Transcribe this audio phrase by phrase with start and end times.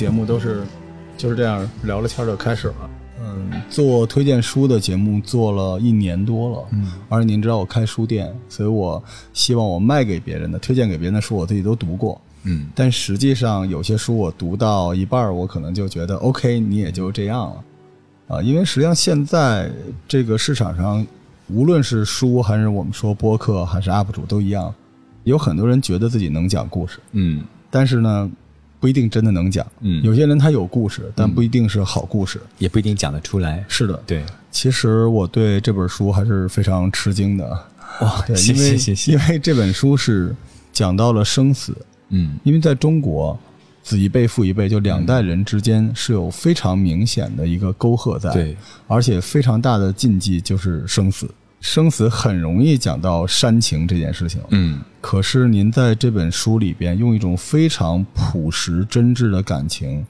[0.00, 0.62] 节目都是
[1.18, 2.90] 就是这样聊了天就开始了。
[3.22, 9.02] 嗯，做推荐书的节目做了一年多了，嗯，而且您知道我开书店，所以我
[9.34, 19.70] 希望我卖给别人的、推荐给别人的书，我自己都读过，嗯，但实际上有些书我读到一半儿，我可能就觉得 OK，你也就这样了，啊，因为实际上现在
[20.08, 21.06] 这个市场上，
[21.48, 24.74] 无论是书还是我们说播客还是 UP 主都一样，
[25.24, 27.44] 有很多人觉得自己能讲故事，嗯。
[27.72, 28.28] 但是呢，
[28.80, 30.02] 不一定真的能讲，嗯。
[30.02, 33.62] 有些人他有故事，但不一定是好故事，也不一定讲得出来。
[33.68, 37.46] 是的，对，其实我对这本书还是非常吃惊的，
[38.00, 39.12] 哇， 对，谢因为谢谢谢。
[39.12, 39.18] 因。
[39.28, 40.34] 为这本书是
[40.72, 41.76] 讲到了生死，
[42.08, 42.38] 嗯。
[42.42, 43.38] 因为在中国，
[43.82, 48.56] 子一辈父一辈，就两代人之间是有非常明显的一个沟壑在，对，
[48.86, 51.28] 而且非常大的禁忌就是生死，
[51.60, 60.04] 生死很容易讲到煽情这件事情，嗯可是您在这本书里边用一种非常朴实真挚的感情，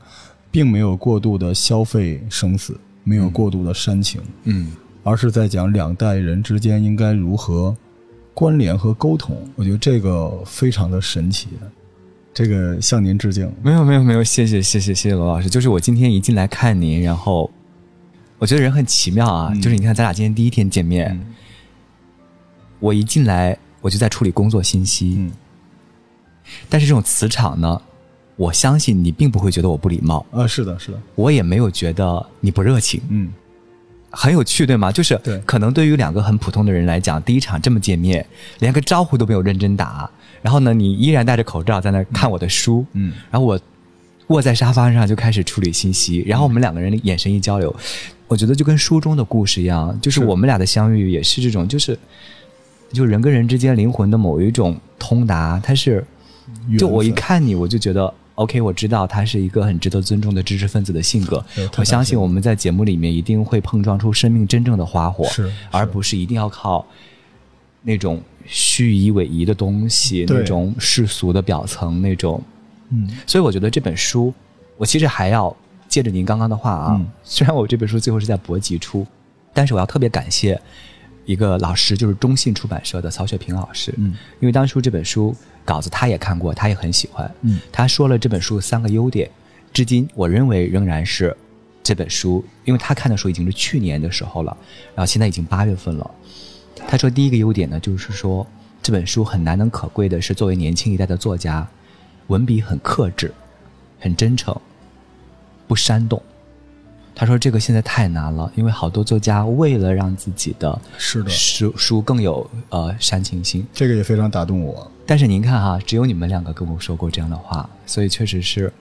[0.50, 7.76] 并没有过度的消费生死，没有过度的煽情，嗯而是在讲两代人之间应该如何
[8.34, 9.36] 关联和沟通。
[9.56, 11.48] 我觉得这个非常的神奇，
[12.32, 13.50] 这个向您致敬。
[13.62, 15.48] 没有没有没有，谢谢谢谢谢谢罗老师。
[15.48, 17.50] 就是我今天一进来看您，然后
[18.38, 19.50] 我觉得人很奇妙啊。
[19.52, 21.34] 嗯就是你看，咱俩今天第一天见面，嗯
[22.81, 25.31] 我一进来我就在处理工作信息，嗯。
[26.69, 27.81] 但是这种磁场呢，
[28.34, 33.31] 我相信你并不会觉得我不礼貌，啊，是的，是的，我也没有觉得你不热情，嗯，
[34.11, 34.91] 很有趣，对吗？
[34.91, 35.39] 就是对。
[35.47, 38.27] 可能对于两个很普通的人来讲，第一场这么见面，
[38.58, 40.11] 连个招呼都没有认真打，
[40.42, 43.12] 然后呢，你依然戴着口罩在那看我的书，嗯。
[43.31, 43.61] 然后我
[44.28, 47.75] 卧在沙发上就开始处理信息，然后我们两个人的眼神一交流，
[48.27, 50.27] 我觉得就跟书中的故事一样，就是是。
[50.27, 51.97] 我们俩的相遇也是这种，就是
[52.92, 56.05] 就人跟人之间灵魂的某一种通达，它是
[56.78, 61.45] 就我一看你，我就觉得 OK，我知道他是一个很值得尊重的知识分子的性格。
[61.77, 65.27] 我相信我们在节目里面一定会碰撞出生命真正的花火，
[65.70, 66.84] 而不是一定要靠
[67.83, 72.42] 那种虚以委蛇的东西，那种世俗的表层，那种。
[72.89, 73.08] 嗯。
[73.27, 74.33] 所以我觉得这本书，
[74.77, 75.55] 我其实还要
[75.86, 77.07] 借着您刚刚的话啊，嗯。
[77.22, 79.07] 虽然我这本书最后是在博集出，
[79.52, 80.61] 但是我要特别感谢
[81.30, 85.33] 一个老师，就是中信出版社的曹雪平老师，嗯因为当初这本书
[85.64, 89.30] 稿子他也看过，他也很喜欢，嗯他说了这本书三个优点，
[89.73, 91.36] 至今我认为仍然是
[91.85, 94.57] 这本书，因为他看的时候已经是去年的时候了，
[94.96, 96.11] 然后现在已经八月份了。
[96.89, 98.45] 他说第一个优点呢，就是说
[98.83, 101.64] 这本书很难能可贵的是，作为年轻一代的作家，
[102.27, 103.33] 文笔很克制，
[104.01, 104.52] 很真诚，
[105.69, 106.20] 不煽动。
[107.14, 114.90] 他说这个现在太难了，因为好多作家为了让自己的是的，书书更有呃煽情性，这个也非常打动我。
[115.04, 118.72] 但是您看哈，只有你们两个跟我说过这样的话，所以确实是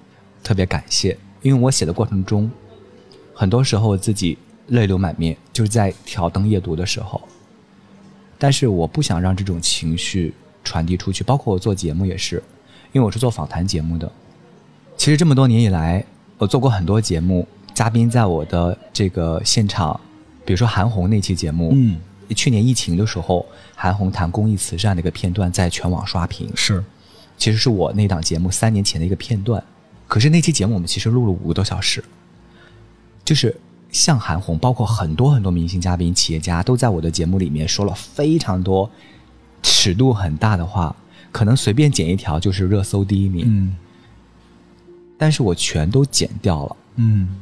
[0.44, 1.18] 特别感谢。
[1.42, 2.50] 因为我写的过程中，
[3.34, 7.22] 很多时候我自己泪流满面，就是在挑灯夜读的时候。
[8.38, 12.42] 但是我不想让这种情绪传递出去，包括我做节目也是，
[12.94, 14.10] 因为我是做访谈节目的。
[14.96, 16.06] 其实这么多年以来，
[16.38, 17.48] 我做过很多节目，
[17.80, 19.98] 嘉宾在我的这个现场，
[20.44, 21.98] 比如说韩红那期节目，嗯，
[22.36, 26.84] 去年疫情的时候，韩红谈公益慈善的一个片段在全网刷屏，是。
[27.38, 29.64] 其实是我那档节目三年前的一个片段。
[30.10, 32.04] 可是那期节目我们其实录了五个多小时，
[33.24, 33.56] 就是
[33.92, 38.92] 像韩红，包括很多很多明星嘉宾、企业家都在我的节目里面说了非常多
[39.64, 40.94] 尺度很大的话，
[41.32, 43.78] 可能随便剪一条就是热搜第一名，嗯。
[45.18, 46.76] 但是我全都剪掉了。
[46.98, 47.38] 嗯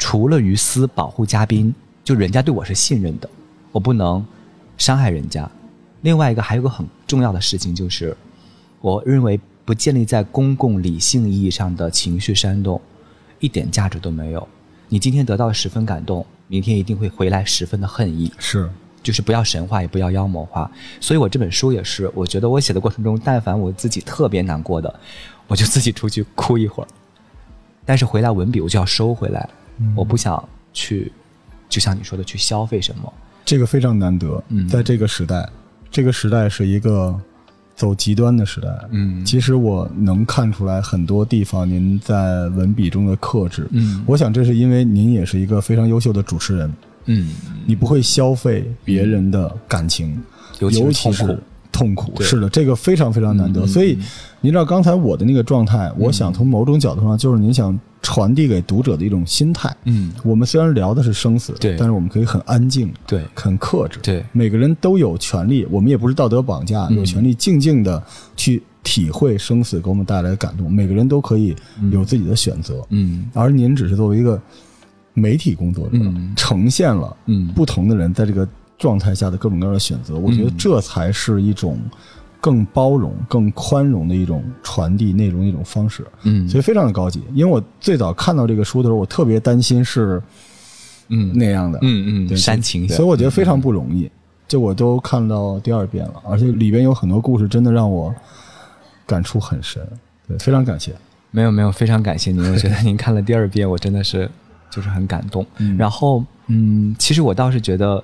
[0.00, 1.72] 除了于私保护嘉宾，
[2.02, 3.28] 就人家对我是信任的，
[3.70, 4.26] 我不能
[4.78, 5.48] 伤害人家。
[6.00, 8.16] 另外一个还有个很重要的事情就是，
[8.80, 12.80] 我认为不建立在公共理性意义上的情绪煽动，
[13.40, 14.48] 一点价值都没有。
[14.88, 18.32] 你今天得到十分感动，明天一定会回来十分的恨意。
[18.38, 18.68] 是
[19.02, 20.68] 就是不要神话，也不要妖魔化。
[20.98, 24.98] 所以我这本书也是，我觉得我写的过程中，但凡我自己特别难过的，
[25.46, 26.88] 我就自己出去哭一会儿，
[27.84, 29.48] 但是回来文笔我就要收回来，
[29.94, 30.42] 我不想
[30.72, 31.10] 去，
[31.68, 33.12] 就像你说的去消费什么。
[33.44, 34.68] 这个非常难得，嗯。
[34.68, 35.48] 在这个时代，
[35.90, 37.18] 这个时代是一个
[37.74, 38.68] 走极端的时代。
[38.90, 39.24] 嗯。
[39.24, 43.66] 其实我能看出来很多地方您在文笔中的克制。
[43.70, 44.02] 嗯。
[44.06, 46.72] 我想这是因为您也是一个非常优秀的主持人，
[47.06, 47.30] 嗯，
[47.66, 50.22] 你不会消费别人的感情，
[50.60, 51.38] 尤其是尤其是
[51.72, 52.20] 痛苦。
[52.20, 53.66] 是的，这个非常非常难得。
[53.66, 53.98] 所以，
[54.40, 59.74] 您知道刚才我的那个状态，我想从某种角度上，就是您想传递给读者的一种心态。
[59.84, 61.76] 嗯，我们虽然聊的是生死，对。
[61.76, 63.22] 但是我们可以很安静，对。
[63.34, 63.98] 很克制。
[64.02, 64.24] 对。
[64.32, 66.96] 每个人都有权利，我们也不是道德绑架，嗯。
[66.96, 68.02] 有权利静静的
[68.36, 70.72] 去体会生死给我们带来的感动。
[70.72, 71.54] 每个人都可以
[71.90, 73.28] 有自己的选择，嗯。
[73.34, 74.40] 而您只是作为一个
[75.12, 76.32] 媒体工作者，嗯。
[76.34, 77.48] 呈现了嗯。
[77.54, 78.48] 不同的人在这个
[78.80, 80.16] 状态下的各种各样的选择。
[80.16, 81.78] 我觉得这才是一种
[82.40, 86.04] 更包容、更宽容的一种传递内容的一种方式。
[86.24, 87.22] 嗯所以非常的高级。
[87.34, 90.20] 因为我最早看到这个书的时候，我特别担心是
[91.08, 94.10] 嗯那样的，嗯嗯，煽情，所以我觉得非常不容易。
[94.48, 98.12] 就我都看到第二遍了，而且里边有很多故事，真的让我
[99.06, 99.80] 感触很深。
[100.26, 100.92] 对，非常感谢。
[101.30, 102.42] 没有没有，非常感谢您。
[102.50, 104.28] 我觉得您看了第二遍，我真的是
[104.68, 105.46] 就是很感动。
[105.58, 108.02] 嗯然后嗯，其实我倒是觉得，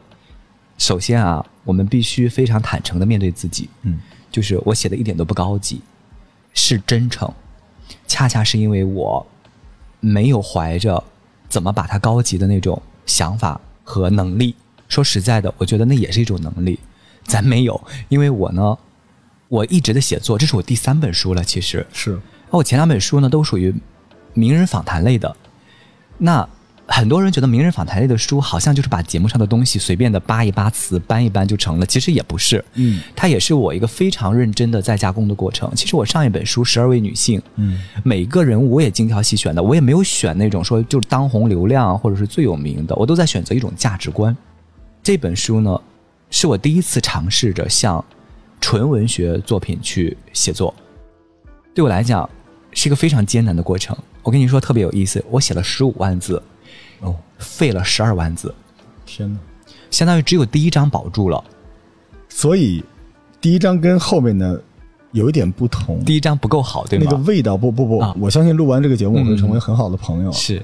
[0.78, 3.99] 首先啊，我们必须非常坦诚的面对自己，嗯
[4.31, 5.81] 就是我写的一点都不高级，
[6.52, 7.32] 是真诚，
[8.06, 9.26] 恰恰是因为我
[10.00, 11.02] 没有怀着
[11.49, 14.55] 怎么把它高级的那种想法和能力。
[14.88, 16.79] 说实在的，我觉得那也是一种能力，
[17.25, 18.79] 咱没有，因为我呢，
[19.49, 22.20] 我一直的写作，这是我第三本书了，其实，是，
[22.50, 23.75] 那我前两本书呢，都属于
[24.34, 25.34] 名人访谈类的。
[26.19, 26.49] 那
[26.88, 32.65] 很多人觉得名人访谈类的书好像就是把节目上的东西随便的扒一扒词、搬一搬就成了，其实也不是。
[32.75, 35.71] 嗯它也是我一个非常认真的在加工的过程。
[35.75, 44.35] 其实我上一本书《十二位女性》，嗯每个人物我也精挑细选的，我也没有选那种说就是当红流量或者是最有名的，我都在选择一种价值观。
[45.03, 45.81] 这本书呢，
[46.31, 48.03] 是我第一次尝试着向
[48.61, 50.73] 纯文学作品去写作，
[51.75, 52.29] 对我来讲
[52.73, 53.97] 是一个非常艰难的过程。
[54.23, 56.43] 我跟你说特别有意思，我写了十五万字，
[57.37, 58.55] 哦，废了十二万字，
[59.05, 59.38] 天哪！
[59.91, 61.43] 相当于只有第一章保住了，
[62.29, 62.83] 所以
[63.41, 64.61] 第一章跟后面的
[65.12, 67.06] 有一点不同，第一章不够好，对吗？
[67.09, 70.33] 那个味道不不不，啊我相信录完这个节目我会嗯成为很好的朋友。
[70.33, 70.61] 是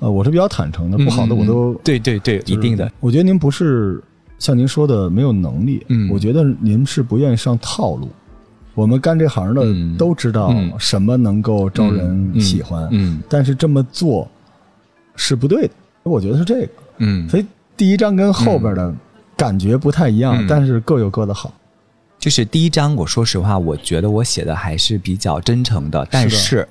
[0.00, 2.90] 呃，我是比较坦诚的，不好的我都嗯对对对，一定的。。
[3.00, 4.00] 我觉得您不是
[4.38, 8.08] 像您说的没有能力，嗯我觉得您是不愿意上套路。
[8.74, 14.28] 我们干这行的嗯都知道嗯什么能够招人嗯喜欢，嗯但是这么做
[15.16, 15.74] 是不对的。
[16.08, 16.68] 我觉得是这个，
[16.98, 17.44] 嗯，所以
[17.76, 18.94] 第一章跟后边的
[19.36, 20.46] 感觉不太一样，嗯。
[20.48, 21.52] 但是各有各的好。
[22.18, 26.68] 就是第一章，我说实话，我觉得我写的还是比较真诚的，但是，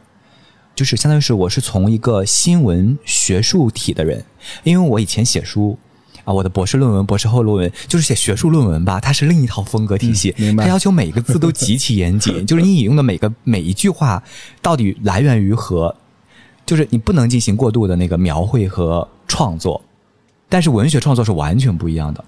[0.76, 4.22] 就是相当于是我是从一个新闻学术体的人，
[4.66, 5.80] 因为我以前写书
[6.26, 10.66] 啊，我的博士论文、博士后论文就是写学术论文吧，它是另一套风格体系，嗯明白。
[10.66, 14.22] 它要求每个字都极其严谨， 就是你引用的每个每一句话
[14.62, 15.96] 到底来源于何，
[16.66, 19.82] 就是你不能进行过度的那个描绘和创作，
[20.50, 22.24] 但是文学创作是完全不一样的。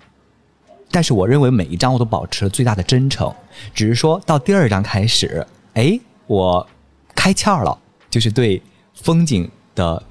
[0.91, 3.33] 但是我认为每一章我都保持了最大的真诚，
[3.73, 6.67] 只是说到第二章开始，哎，我
[7.13, 7.77] 开窍了，
[8.09, 8.61] 就是对
[8.95, 10.01] 风景的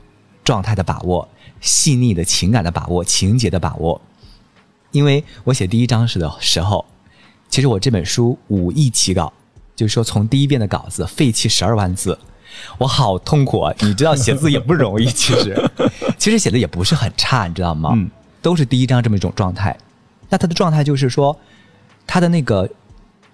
[0.45, 1.29] 状态的把握、
[1.61, 4.01] 细腻的情感的把握、情节的把握。
[4.93, 6.87] 因为我写第一章时的时候，
[7.51, 9.33] 其实我这本书五亿起稿，
[9.75, 12.19] 就是说从第一遍的稿子废弃十二万字，
[12.79, 13.75] 我好痛苦啊！
[13.81, 15.71] 你知道写字也不容易，其实
[16.19, 17.91] 其实写的也不是很差，你知道吗？
[17.95, 18.11] 嗯
[18.41, 19.77] 都是第一章这么一种状态。
[20.29, 21.37] 那他的状态就是说，
[22.07, 22.69] 他的那个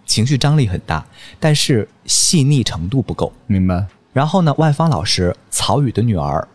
[0.07, 1.05] 情绪张力很大，
[1.39, 3.31] 但是细腻程度不够。
[3.47, 3.87] 明白？
[4.15, 6.49] 然后呢，万芳老师曹禺的女儿，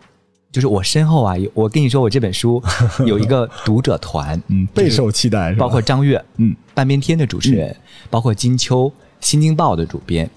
[0.50, 2.62] 就是我身后啊，有我跟你说，我这本书
[3.06, 7.74] 有一个读者团，嗯，备受期待，包括张悦，嗯，半边天的主持人，
[8.10, 10.28] 包括金秋，新京报的主编，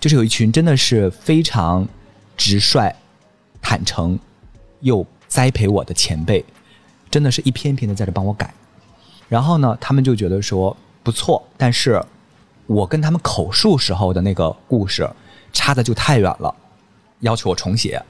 [0.00, 1.86] 就是有一群真的是非常
[2.36, 2.92] 直率、
[3.60, 4.18] 坦诚
[4.80, 6.44] 又栽培我的前辈，
[7.10, 8.52] 真的是一篇一篇的在这帮我改。
[9.28, 12.02] 然后呢，他们就觉得说不错，但是
[12.66, 15.08] 我跟他们口述时候的那个故事
[15.52, 16.52] 差的就太远了，
[17.20, 18.02] 要求我重写。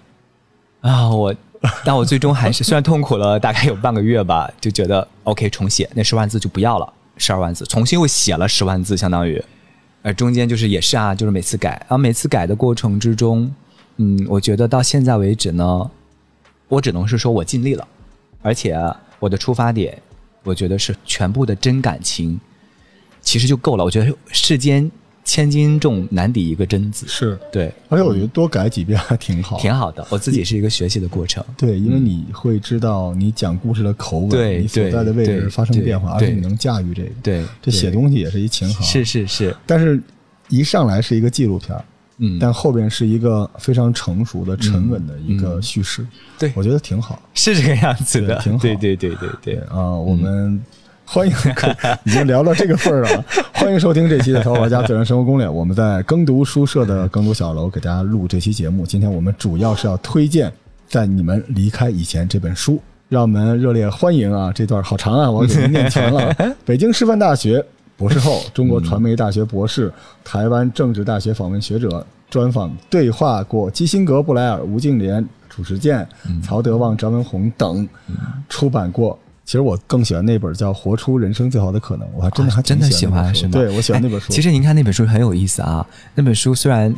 [0.81, 1.35] 啊，我，
[1.85, 9.45] 但我最终还是虽然痛苦了大概有半个月吧，就觉得 OK 重写那十万字就不要了，十二万字重新又写了十万字，相当于，
[10.03, 13.55] 呃，中间就是也是啊，就是每次改，然后每次改的过程之中，
[13.97, 15.91] 嗯，我觉得到现在为止呢，
[16.69, 17.87] 我只能是说我尽力了，
[18.41, 18.75] 而且
[19.19, 20.01] 我的出发点，
[20.43, 22.41] 我觉得是全部的真感情，
[23.21, 23.85] 其实就够了。
[23.85, 24.91] 我觉得世间
[25.31, 30.05] 千斤重难抵一个真字，是，对，而且我觉得多改几遍还挺好，挺好的。
[30.11, 31.45] 我自己是一个学习的过程。
[31.57, 37.11] 对，因为你会知道你讲故事的口吻，对你所在的位置发生变化，而且你能驾驭这个。
[37.23, 40.03] 对，这写东西也是一琴行，是是是，但是
[40.49, 41.85] 一上来是一个纪录片儿，
[42.19, 46.05] 嗯，但后边是一个非常成熟的、沉稳的一个叙事，
[46.41, 46.51] 对。
[46.57, 47.23] 我觉得挺好。
[47.35, 48.59] 是这个样子的，挺好。
[48.59, 50.61] 对对对对对，啊，我们
[51.13, 51.35] 欢迎，
[52.07, 55.47] 已经聊到这个份儿了， 欢迎收听这期的《淘宝家自然生活攻略》。
[55.51, 58.87] 我们在耕读书社的耕读小楼给大家录这期节目。
[58.87, 60.53] 今天我们主要是要推荐
[60.87, 64.53] 在你们离开以前这本书，让我们热烈欢迎啊！
[64.55, 66.33] 这段好长啊，我给您念全了。
[66.65, 67.65] 北京师范大学
[67.97, 76.09] 博士后，中国传媒大学博士，台湾政治大学访问学者，专访对话过基辛格、布莱尔、吴敬琏、褚时健、
[76.41, 77.89] 曹德旺、张文宏等，
[78.49, 79.19] 出版过。
[79.51, 83.51] 其实我更喜欢那本叫《活出人生最好的可能》，我还真的还啊真的喜欢是吗？
[83.51, 84.33] 对，我喜欢那本书。
[84.33, 86.95] 哎其实您看那本书很有意思啊，那本书虽然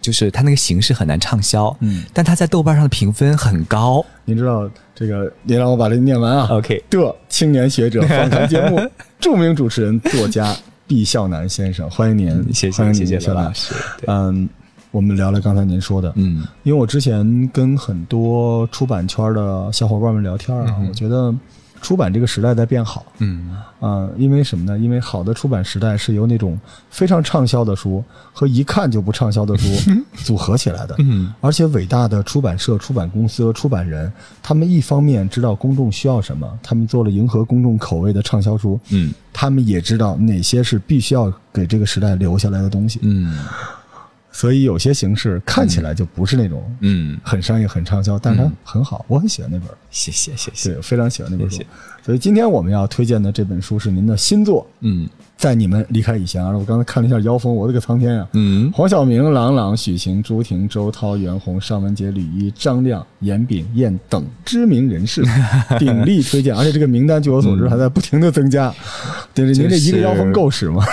[0.00, 4.06] 就是它那个形式很难畅销，嗯，但它在豆瓣上的评分很高。
[4.24, 6.46] 您知道这个，您让我把这念完啊。
[6.52, 8.78] OK，的青年学者访谈节目
[9.18, 13.74] 著名主持人作家毕孝南先生，欢迎您，谢欢迎谢谢老师。
[14.06, 14.48] 嗯，
[14.92, 21.34] 我们聊聊刚才您说的，嗯因为我之前跟很多出版圈的小伙伴们聊天啊，我觉得
[21.80, 23.04] 出版这个时代在变好。
[23.18, 24.76] 嗯啊、因为什么呢？
[24.76, 26.58] 因为好的出版时代是由那种
[26.90, 29.92] 非常畅销的书和一看就不畅销的书
[30.24, 30.96] 组合起来的。
[30.98, 42.98] 嗯而且伟大的出版社、出版公司和出版人，他们一方面知道公众需要什么，他们做了迎合公众口味的畅销书，嗯他们也知道哪些是必须要给这个时代留下来的东西。
[43.02, 43.38] 嗯
[44.38, 49.68] 所以有些形式看起来就不是那种嗯，很商业、很畅销，但是它很好，我很喜欢那本。
[49.90, 50.74] 谢谢谢谢。
[50.74, 51.60] 对，非常喜欢那本书。
[52.06, 58.28] 所以今天我们要推荐的这本书是您的新作，嗯在你们离开以前啊，我刚才看了一下妖风，我的个苍天啊！
[58.34, 65.24] 嗯黄晓明、郎朗、许晴、朱婷、周涛、袁弘、尚雯婕、吕一、张亮、严炳彦等知名人士
[65.80, 68.72] 鼎力推荐，而且这个名单据我所知还在不停的增加。
[69.34, 70.84] 对，您这一个妖风够使吗？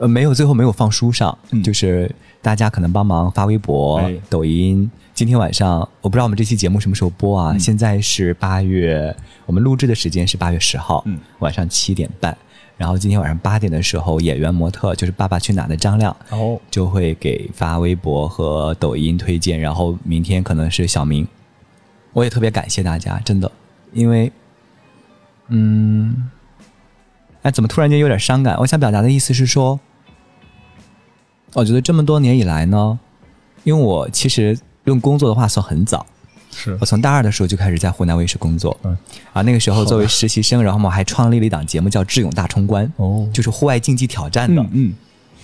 [0.00, 4.90] 呃，没有，最后没有放书上，嗯就是大家可能帮忙发微博、哎抖音。
[5.14, 7.58] 今天晚上我不知道我们这期节目什么时候播啊？
[7.58, 9.14] 现在是八月，
[9.46, 12.36] 我们录制的时间是八月十号，嗯晚上七点半。
[12.76, 21.26] 然后今天晚上八点的时候，演员模特就是《爸爸去哪儿》的张亮哦，就会给发微博和抖音推荐，然后明天可能是小明。
[22.12, 23.50] 我也特别感谢大家，真的，
[23.92, 24.30] 因为，
[25.48, 26.30] 嗯，
[27.42, 28.56] 哎，怎么突然间有点伤感？
[28.58, 29.80] 我想表达的意思是说，
[31.58, 32.96] 我觉得这么多年以来呢，
[33.64, 36.06] 因为我其实用工作的话算很早，
[36.52, 38.96] 是我从大二的时候就开始在湖南卫视工作，嗯
[39.32, 44.94] 啊，那个时候作为实习生，然后我们还创立了一档节目叫《智勇大冲关》，哦就是户外竞技挑战的，嗯嗯，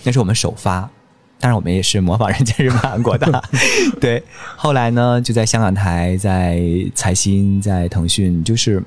[0.03, 0.89] 那是我们首发，
[1.37, 3.43] 当然我们也是模仿人家日本、韩国的。
[3.99, 4.23] 对，
[4.55, 6.61] 后来呢，就在香港台、在
[6.95, 8.81] 财新、在腾讯，就是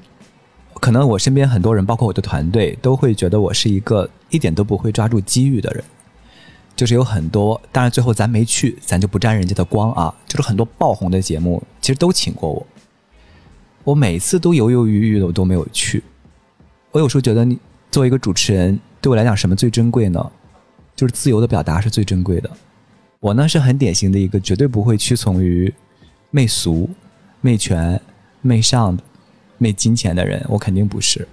[0.81, 5.85] 可能我身边很多人，包括我的团队，都会觉得我是一个一点都不会抓住机遇的人。
[6.79, 10.15] 就是有很多，当然最后咱没去，咱就不沾人家的光啊。
[10.29, 12.65] 就是很多爆红的节目，其实都请过我，
[13.83, 16.05] 我每次都犹犹豫豫的，我都没有去。
[16.93, 17.59] 我有时候觉得你
[17.91, 20.31] 作为一个主持人，对我来讲什么最珍贵呢？
[20.95, 22.49] 就是自由的表达是最珍贵的。
[23.19, 25.75] 我呢是很典型的一个绝对不会屈从于
[26.31, 26.89] 媚俗、
[27.41, 28.01] 媚权、
[28.41, 28.97] 媚上、
[29.59, 31.27] 媚金钱的人，我肯定不是。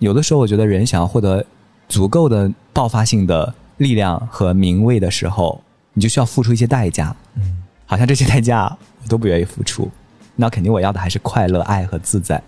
[0.00, 1.46] 有的时候，我觉得人想要获得
[1.88, 5.60] 足够的爆发性的力量和名位的时候，
[5.94, 7.14] 你就需要付出一些代价。
[7.34, 9.90] 嗯，好像这些代价我都不愿意付出。
[10.36, 12.42] 那肯定我要的还是快乐、爱和自在。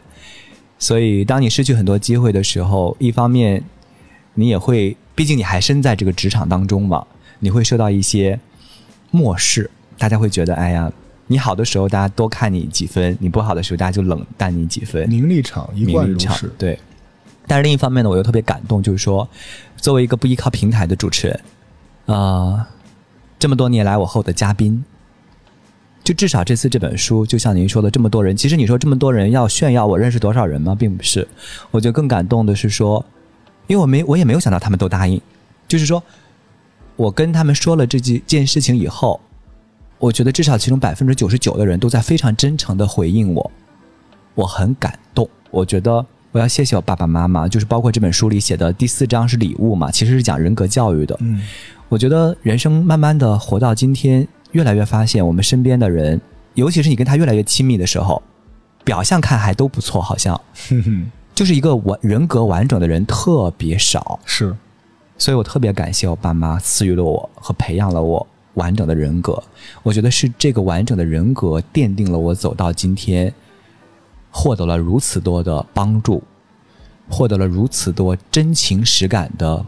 [0.78, 3.62] 所以，当你失去很多机会的时候，一方面
[4.34, 7.06] 你也会，毕竟你还身在这个职场当中嘛，
[7.40, 8.38] 你会受到一些
[9.10, 10.90] 漠视，大家会觉得，哎呀，
[11.26, 16.50] 你好的时候大家多看你几分，你不好的时候大家就冷淡你几分，名利场一贯如是。
[16.58, 16.78] 对。
[17.46, 19.28] 但是另一方面呢，我又特别感动，就是说，
[19.76, 21.40] 作为一个不依靠平台的主持人，
[22.06, 22.68] 啊、
[23.38, 24.84] 这么多年来我和我的嘉宾，
[26.02, 30.74] 就至少这次这本书，就像您说的，这么多人，其实你说这么多人要炫耀我认识多少人吗？
[30.74, 31.26] 并不是。
[31.70, 33.04] 我觉得更感动的是说，
[33.66, 35.20] 因为我没我也没有想到他们都答应，
[35.68, 36.02] 就是说
[36.96, 39.20] 我跟他们说了这件件事情以后，
[39.98, 43.50] 我觉得至少其中百分之九十九的人都在非常真诚的回应我，
[44.34, 45.28] 我很感动。
[45.50, 51.16] 我觉得我要谢谢我爸爸妈妈，就是包括这本书里写的第四章是礼物嘛，其实是讲人格教育的。
[51.20, 51.40] 嗯，
[51.88, 56.20] 我觉得人生慢慢的活到今天，越来越发现我们身边的人，
[56.54, 58.20] 尤其是你跟他越来越亲密的时候，
[58.82, 60.38] 表象看还都不错，好像
[61.36, 64.18] 就是一个完人格完整的人特别少。
[64.24, 64.52] 是
[65.16, 69.40] 所以我特别感谢我爸妈赐予了我和培养了我完整的人格。
[69.84, 73.32] 我觉得是这个完整的人格奠定了我走到今天，
[74.36, 76.20] 获得了如此多的帮助，
[77.08, 79.64] 获得了如此多真情实感的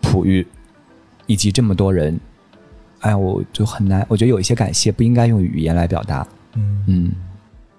[0.00, 0.46] 哺育，
[1.26, 2.18] 以及这么多人。
[3.00, 6.26] 哎呀，我就很难，我觉得有一些感谢不应该用语言来表达。
[6.54, 7.12] 嗯嗯，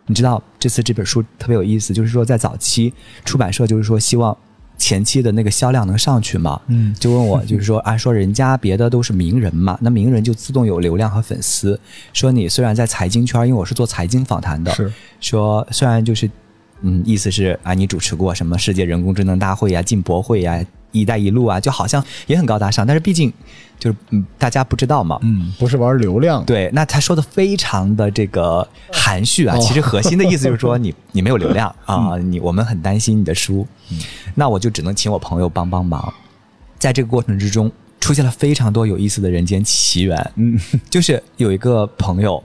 [0.06, 2.94] 你知道这次这本书特别有意思，就是说在早期
[3.26, 4.38] 出版社就是说希望
[4.80, 11.80] 前期的那个销量能上去吗，嗯就问我就是说啊，说人家别的都是名人嘛， 那名人就自动有流量和粉丝。
[12.14, 16.28] 说你虽然在财经圈，因为我是做财经访谈的，是说虽然就是
[16.82, 23.32] 嗯，意思是啊，你主持过什么世界人工智能大会呀、进博会呀、“一带一路”啊，就好像也很高大上，但是毕竟
[23.78, 25.20] 就是嗯，大家不知道嘛。
[25.22, 33.68] 嗯，不是玩流量，对，那他说的非常的这个含蓄啊，哦其实核心的意思就是说 你你没有流量啊，你我们很担心你的书，
[34.36, 36.14] 那我就只能请我朋友帮帮忙。
[36.78, 37.70] 在这个过程之中，
[38.00, 40.32] 出现了非常多有意思的人间奇缘。
[40.36, 40.58] 嗯，
[40.90, 42.42] 就是有一个朋友，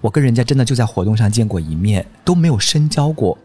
[0.00, 3.38] 我跟人家真的就在活动上见过一面，都没有深交过。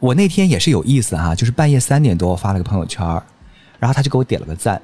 [0.00, 3.22] 我那天也是有意思哈、就是半夜三点多我发了个朋友圈儿，
[3.78, 4.80] 然后他就给我点了个赞。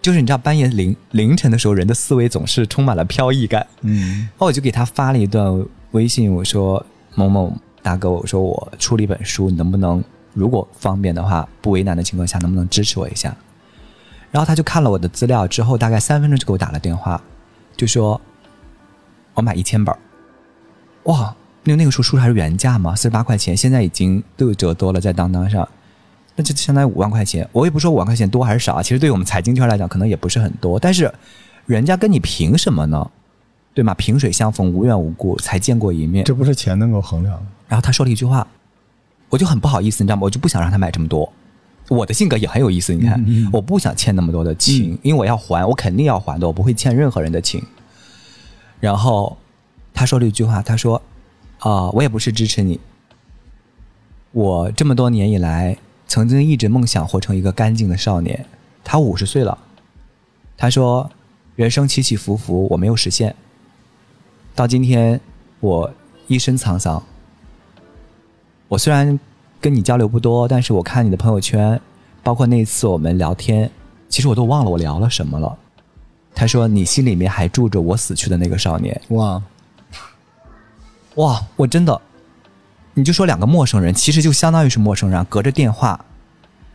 [0.00, 3.66] 就是你知道半夜凌凌晨的时候，人的思维总是充满了飘逸感。
[3.82, 7.52] 嗯然后我就给他发了一段微信，我说某某
[7.82, 10.02] 大哥，我说我出了一本书，你能不能
[10.34, 13.36] 如果方便的话，不为难的情况下，能不能支持我一下？
[14.30, 17.20] 然后他就看了我的资料之后，大概三分钟就给我打了电话，
[17.76, 18.20] 就说
[19.34, 19.98] 我买一千本儿
[21.04, 25.68] 哇，那那个时候书还是原价嘛，四十八块钱，现在已经六折多了，在当当上。
[26.38, 31.12] 那就相当于五万块钱，我也不说五万块钱多还是少啊，其实对于我们财经圈来讲，可能也不是很多，但是
[31.66, 33.10] 人家跟你凭什么呢？
[33.74, 33.92] 对吗？
[33.94, 36.24] 萍水相逢，无缘无故，才见过一面。
[36.24, 37.42] 这不是钱能够衡量的。
[37.66, 38.46] 然后他说了一句话，
[39.28, 40.22] 我就很不好意思，你知道吗？
[40.22, 41.32] 我就不想让他买这么多。
[41.88, 47.62] 我的性格也很有意思，你看，我不想欠那么多的情，因为我要还，我肯定要还的，我不会欠任何人的情。
[48.78, 49.36] 然后
[49.92, 51.00] 他说了一句话，他说
[51.58, 52.78] ：“啊、我也不是支持你，
[54.32, 55.76] 我这么多年以来，
[56.08, 58.44] 曾经一直梦想活成一个干净的少年。
[58.82, 59.56] 他五十岁了，
[60.56, 61.08] 他说，
[61.54, 63.36] 人生起起伏伏，我没有实现。
[64.54, 65.20] 到今天，
[65.60, 65.92] 我
[66.26, 67.00] 一身沧桑。
[68.66, 69.20] 我虽然
[69.60, 71.78] 跟你交流不多，但是我看你的朋友圈，
[72.22, 73.70] 包括那次我们聊天，
[74.08, 75.56] 其实我都忘了我聊了什么了。
[76.34, 78.98] 他说你心里面还住着我死去的那个少年。
[79.08, 79.42] 哇，
[81.16, 82.00] 哇，我真的，
[82.98, 86.04] 你就说两个陌生人，其实就相当于是陌生人，隔着电话，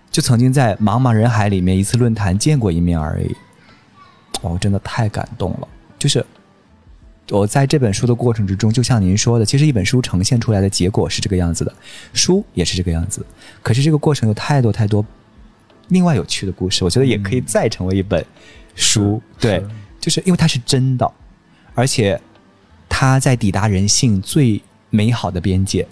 [0.09, 3.35] 就曾经在茫茫人海里面一次论坛见过一面而已。
[4.41, 5.67] 哇，我真的太感动了。
[5.99, 6.25] 就是
[7.29, 11.73] 我在这本书的过程之中，就像您说的，其实一本书呈现出来的结果是这个样子的，
[12.13, 13.25] 书也是这个样子。
[13.61, 15.05] 可是这个过程有太多太多
[15.89, 18.25] 另外有趣的故事，我觉得也可以再成为一本
[18.75, 19.21] 书。
[19.41, 19.69] 对是，
[19.99, 21.11] 就是因为它是真的，
[21.73, 22.17] 而且
[22.87, 25.85] 它在抵达人性最美好的边界。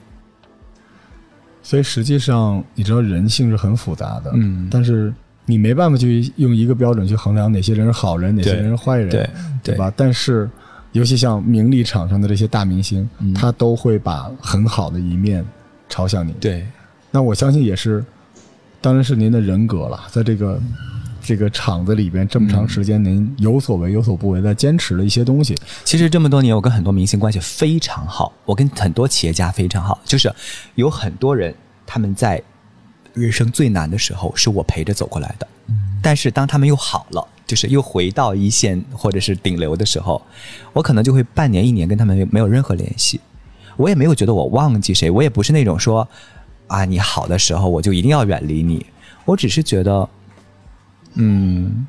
[1.63, 5.13] 所以实际上你知道人性是很复杂的，嗯但是
[5.45, 9.29] 你没办法去用一个标准去衡量哪些人是好人，哪些人是坏人，对
[9.63, 9.91] 对吧？
[9.95, 10.49] 但是
[10.91, 15.45] 尤其像名利场上的这些大明星，嗯他都会把很好的一面
[15.89, 16.31] 朝向你。
[16.33, 16.65] 对，
[17.11, 18.03] 那我相信也是，
[18.79, 20.59] 当然是您的人格了，在这个
[21.23, 25.55] 这个厂子里边这么长时间，您有所为有所不为，在坚持了一些东西。
[25.83, 30.33] 其实这么多年，我跟很多明星关系非常好，我跟很多企业家非常好，就是
[30.75, 31.53] 有很多人
[31.85, 32.41] 他们在
[33.13, 35.47] 人生最难的时候是我陪着走过来的，
[36.01, 40.21] 但是当他们又好了，就是又回到一线或者是顶流的时候，
[40.73, 43.19] 我可能就会半年一年跟他们没有任何联系，
[43.77, 46.07] 我也没有觉得我忘记谁，我也不是那种说
[46.67, 48.85] 啊你好的时候我就一定要远离你，
[49.25, 50.07] 我只是觉得，
[51.15, 51.87] 嗯。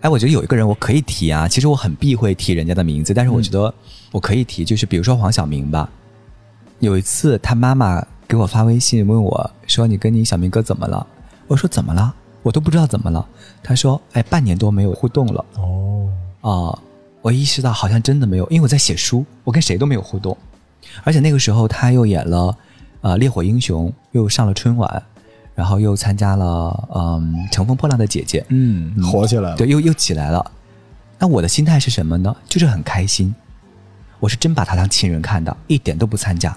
[0.00, 3.72] 哎，我觉得有一个人我可以提啊，其实我很避讳提人家的名字，但是我觉得
[4.10, 5.88] 我可以提，就是比如说黄晓明吧。
[6.80, 11.06] 有一次他妈妈给我发微信问我说：“你跟你小明哥怎么了？”
[11.46, 12.12] 我说：“怎么了？
[12.42, 13.24] 我都不知道怎么了。”
[13.62, 16.08] 他说：“哎，半年多没有互动了。”哦，
[16.40, 16.76] 啊、
[17.20, 20.36] 我意识到好像真的没有，因为我在写书，我跟谁都没有互动，
[21.04, 22.58] 而且那个时候他又演了
[23.02, 25.02] 呃《烈火英雄》，又上了春晚，
[25.54, 29.56] 然后又参加了嗯《乘风破浪的姐姐》，嗯，火起来了。
[29.56, 30.50] 对，又又起来了。
[31.18, 32.34] 那我的心态是什么呢？
[32.48, 33.34] 就是很开心，
[34.18, 36.56] 我是真把他当亲人看的，一点都不参加。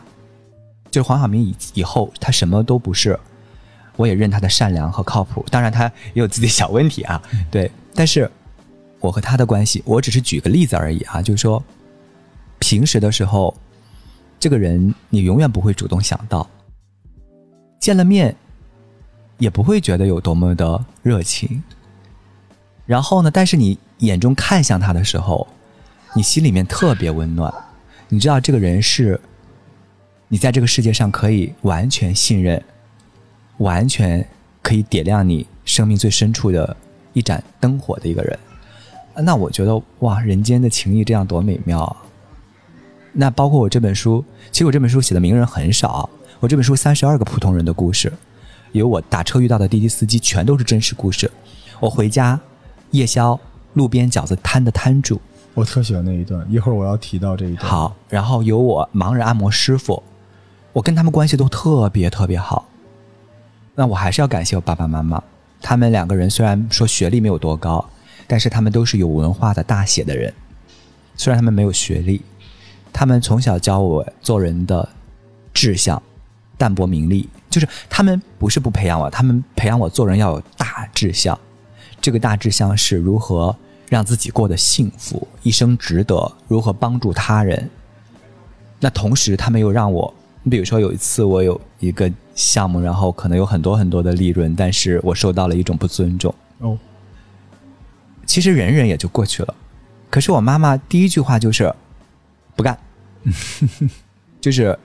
[0.89, 3.19] 就是黄晓明以以后他什么都不是，
[3.97, 5.45] 我也认他的善良和靠谱。
[5.51, 7.69] 当然他也有自己小问题啊，对。
[7.93, 8.31] 但是
[8.99, 11.61] 我和他的关系，我只是举个例子而已啊，就是说，
[12.59, 13.53] 平时的时候，
[14.39, 16.49] 这个人你永远不会主动想到，
[17.79, 18.35] 见了面
[19.37, 21.61] 也不会觉得有多么的热情。
[22.85, 25.47] 然后呢，但是你眼中看向他的时候，
[26.15, 27.53] 你心里面特别温暖。
[28.07, 29.19] 你知道这个人是，
[30.27, 32.63] 你在这个世界上可以完全信任，
[33.57, 34.25] 完全
[34.61, 36.77] 可以点亮你生命最深处的
[37.13, 38.37] 一盏灯火的一个人。
[39.15, 41.97] 那我觉得哇，人间的情谊这样多美妙啊！
[43.13, 46.09] 那包括我这本书，其实我这本书写的名人很少，
[46.41, 48.11] 我这本书三十二个普通人的故事，
[48.79, 51.31] 有我打车遇到的滴滴司机，全都是真实故事。
[51.79, 52.39] 我回家
[52.91, 53.39] 夜宵
[53.73, 55.19] 路边饺子摊的摊主，
[55.53, 60.03] 我特喜欢那一段，一会儿我要提到这一段。，好，然后有我盲人按摩师傅，
[60.73, 62.67] 我跟他们关系都特别特别好。
[63.75, 65.23] 那我还是要感谢我爸爸妈妈，
[65.61, 67.83] 他们两个人虽然说学历没有多高，
[68.27, 70.33] 但是他们都是有文化的大写的人。
[71.15, 72.21] 虽然他们没有学历，
[72.91, 74.89] 他们从小教我做人的
[75.53, 76.03] 志向，
[76.57, 77.29] 淡泊名利。
[77.55, 81.39] 就是他们不是不培养我，他们培养我做人要有大志向。
[82.01, 83.55] 这个大志向是如何
[83.87, 87.69] 让自己过得幸福，一生值得，如何帮助他人。
[88.81, 90.13] 那同时，他们又让我，
[90.43, 96.35] 你比如说有一次我有一个项目，然后可能有很多很多的利润，但是我受到了一种不尊重。
[96.59, 96.77] 哦，
[98.25, 99.55] 其实忍忍也就过去了。
[100.09, 101.73] 可是我妈妈第一句话就是
[102.55, 102.77] 不干，
[104.41, 104.77] 就是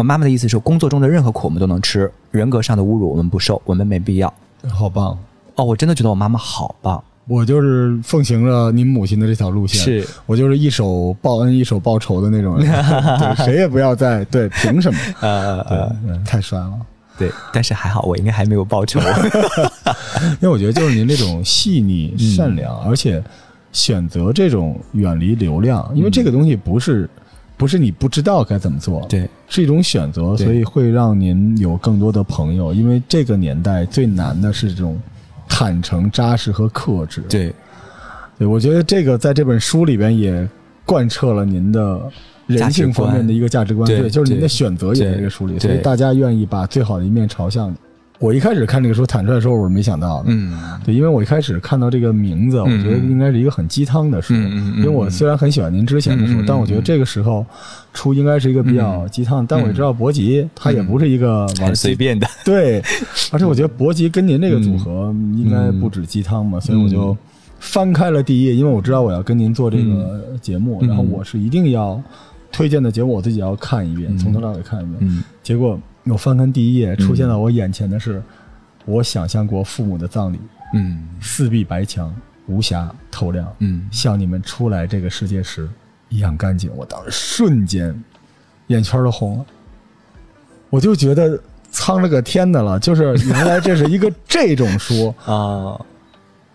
[0.00, 4.32] 我妈妈的意思是，工作中的任何苦我们都能吃，人格上的侮辱我们不受，我们没必要。
[4.66, 5.14] 好棒！
[5.56, 7.04] 哦，我真的觉得我妈妈好棒。
[7.28, 12.66] 我就是奉行着您母亲的这条路线，是我就是一手报恩一手报仇的那种人，
[13.20, 14.98] 对谁也不要再对，凭什么？
[15.20, 16.72] 呃太帅了。
[17.18, 18.98] 对，但是还好，我应该还没有报仇。
[20.40, 23.22] 因为我觉得就是您这种细腻、嗯善良，而且
[23.70, 27.06] 选择这种远离流量，因为这个东西不是
[27.60, 32.72] 不是你不知道该怎么做，，对，是一种选择，所以会让您有更多的朋友。
[32.72, 34.98] 因为这个年代最难的是这种
[35.46, 37.22] 坦诚、扎实和克制。
[37.28, 37.52] 对，
[38.38, 40.48] 对，我觉得这个在这本书里边也
[40.86, 42.00] 贯彻了您的
[42.46, 47.76] 人性方面的一个价值观，对，就是您的选择也在这个书里，所以大家愿意把最好的一面朝向你。
[48.20, 50.52] 我一开始看这个书坦率的时候，我是没想到的，嗯。
[50.84, 57.44] 对，因为我一开始看到这个名字，我觉得应该是一个很鸡汤的书，嗯嗯嗯因为我虽然很喜欢您之前的书，但我觉得这个时候
[57.94, 62.26] 出应该是一个比较鸡汤，但我也知道伯吉他也不是一个玩很随便的。
[62.44, 62.82] 对，
[63.32, 67.16] 而且我觉得伯吉跟您这个组合应该不止鸡汤嘛，所以我就
[67.58, 70.88] 翻开了第一页，因为我知道我要跟您做这个节目，嗯。
[70.88, 71.98] 然后我是一定要
[72.52, 74.98] 推荐的节目我自己要看一遍，从头到尾看一遍。
[75.00, 75.24] 嗯。
[75.42, 78.22] 结果我翻看第一页，出现在我眼前的是
[78.86, 80.38] 我想象过父母的葬礼，
[80.74, 81.06] 嗯。
[81.20, 82.14] 四壁白墙，
[82.46, 83.86] 无暇透亮，嗯。
[83.90, 85.68] 像你们出来这个世界时
[86.08, 86.70] 一样干净。
[86.74, 87.94] 我当时瞬间
[88.68, 89.46] 眼圈都红了，
[90.70, 91.38] 我就觉得
[91.70, 95.14] 苍了个天的了，就是原来这是一个 这种书。
[95.26, 95.78] 啊。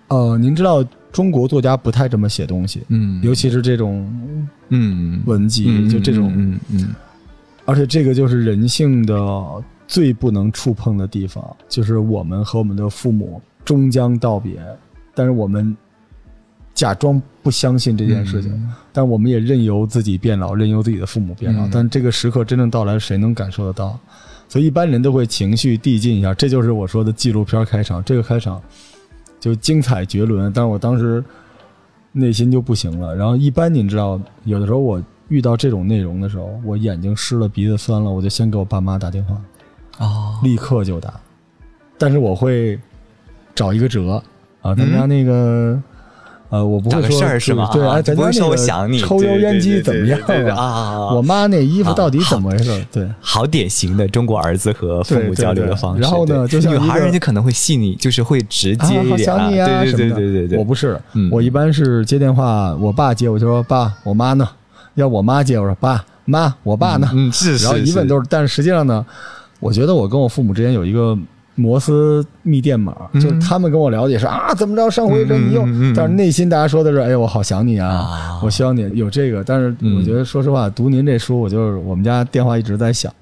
[0.08, 3.22] 呃，您知道中国作家不太这么写东西，嗯。
[3.24, 5.22] 尤其是这种嗯。
[5.26, 6.96] 文集，嗯就这种，嗯嗯
[7.66, 14.60] 而且这个就是人性的最不能触碰的地方，就是我们和我们的父母终将道别，
[15.14, 15.76] 但是我们
[16.74, 21.68] 假装不相信这件事情，嗯但我们也任由自己变老，任由自己的父母变老。
[21.68, 24.00] 嗯但这个时刻真正到来，谁能感受得到？
[24.48, 28.04] 所以一般人都会情绪递进一下，这就是我说的纪录片开场。
[28.04, 28.62] 这个开场
[29.40, 31.24] 就精彩绝伦，但是我当时
[32.12, 33.16] 内心就不行了。
[33.16, 39.42] 然后一般你知道，有的时候我遇到这种内容的时候，我眼睛湿了，鼻子酸了，我就先给我爸妈打电话，
[40.00, 41.14] 哦立刻就打。
[41.98, 42.80] 但是我会
[43.54, 44.22] 找一个辙
[44.62, 45.82] 啊，咱家那个。
[46.50, 47.68] 呃，我不会说事儿是吗？
[47.74, 50.64] 对，哎，咱不会说我家那个想你，抽油烟机怎么样对对对对啊？
[50.64, 51.14] 啊？
[51.16, 52.86] 我妈那衣服到底怎么回事？
[52.92, 56.02] 对，好典型的中国儿子和父母交流的方式。
[56.02, 60.16] 对对对然后呢女就像女孩人家可能会细腻，就是会直接一好点想你啊对对什么的。
[60.18, 64.48] 对对对，我不是嗯，我一般是接电话，我爸接我就说爸，我妈呢？
[64.96, 67.08] 要我妈接我说爸妈，我爸呢？
[67.14, 69.06] 嗯是是，然后一问都是，但是实际上呢，
[69.60, 71.18] 我觉得我跟我父母之间有一个
[71.54, 79.44] 摩斯密电码，嗯就是他们跟我了解是啊，怎么着，上回这你又嗯嗯嗯，但是内心大家说的是，哎呀，我好想你啊啊，我希望你有这个。
[79.44, 83.14] 但是嗯我觉得，说实话，读您这书，我就是我们家电话一直在响，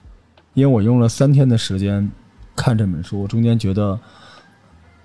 [0.54, 2.10] 因为我用了三天的时间
[2.56, 4.00] 看这本书，我中间觉得。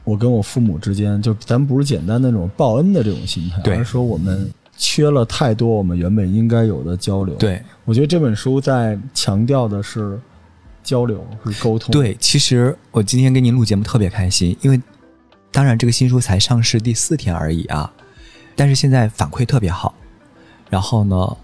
[0.04, 7.34] 我跟我父母之间，就咱不是简单的那种报恩的这种心态，而是说我们缺了太多我们原本应该有的交流。
[7.34, 10.18] 对我觉得这本书在强调的是
[10.82, 12.16] 交流，是沟通。，对。
[12.18, 14.80] 其实我今天跟您录节目特别开心，因为
[15.50, 17.92] 当然这个新书才上市第四天而已啊，
[18.54, 19.92] 但是现在反馈特别好。
[20.70, 21.36] 然后呢，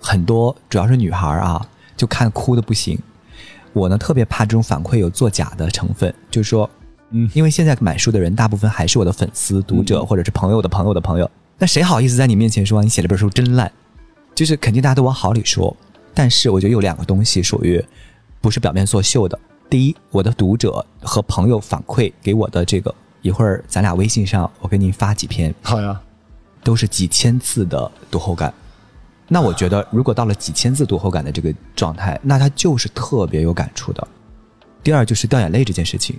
[0.00, 2.98] 很多主要是女孩啊，就看哭的不行。
[3.72, 6.68] 我呢特别怕这种反馈有作假的成分，就是说，
[7.10, 13.70] 嗯因为现在买书的人大部分还是我的粉丝、读者或者是朋友的朋友的朋友，那谁好意思在你面前说你写了本书真烂？
[14.34, 15.76] 就是肯定大家都往好里说，
[16.12, 17.82] 但是我觉得有两个东西属于
[18.40, 19.38] 不是表面作秀的。
[19.70, 26.00] 第一，我的读者和朋友反馈给我的这个，一会儿咱俩微信上我给你发几篇，好呀，
[26.62, 28.52] 都是几千字的读后感。
[29.28, 34.06] 那我觉得，如果到了几千字读后感的这个状态，那他就是特别有感触的。
[34.82, 36.18] 第二就是掉眼泪这件事情，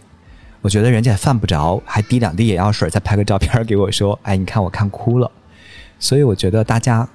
[0.66, 5.32] 我觉得人家也犯不着，还滴两滴眼药水，再拍个照片给我说：“哎，你看我看哭了。”
[6.00, 7.08] 所以我觉得大家，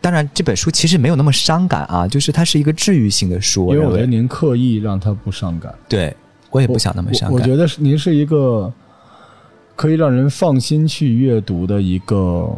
[0.00, 3.74] 当然这本书其实没有那么伤感啊，就是它是一个治愈性的书。
[3.74, 5.74] 因为我觉得您刻意让它不伤感。
[5.86, 6.16] 对
[6.48, 7.32] 我也不想那么伤感。
[7.34, 8.72] 我我觉得您是一个
[9.76, 12.50] 可以让人放心去阅读的一个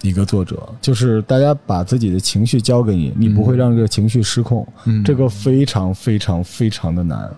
[0.00, 7.30] 一个作者，就是大家把自己的情绪交给你，你不会让这个情绪失控，嗯这个非常非常非常的难。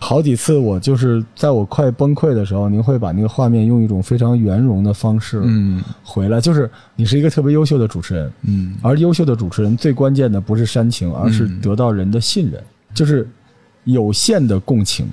[0.00, 5.82] 好几次我就是在我快崩溃的时候，您会把那个画面用一种非常圆融的方式嗯。
[6.04, 8.76] 回来，就是你是一个特别优秀的主持人，嗯。
[8.80, 12.62] 而优秀的主持人最关键的不是煽情，而是得到人的信任，
[12.94, 13.28] 就是
[13.84, 15.08] 有限的共情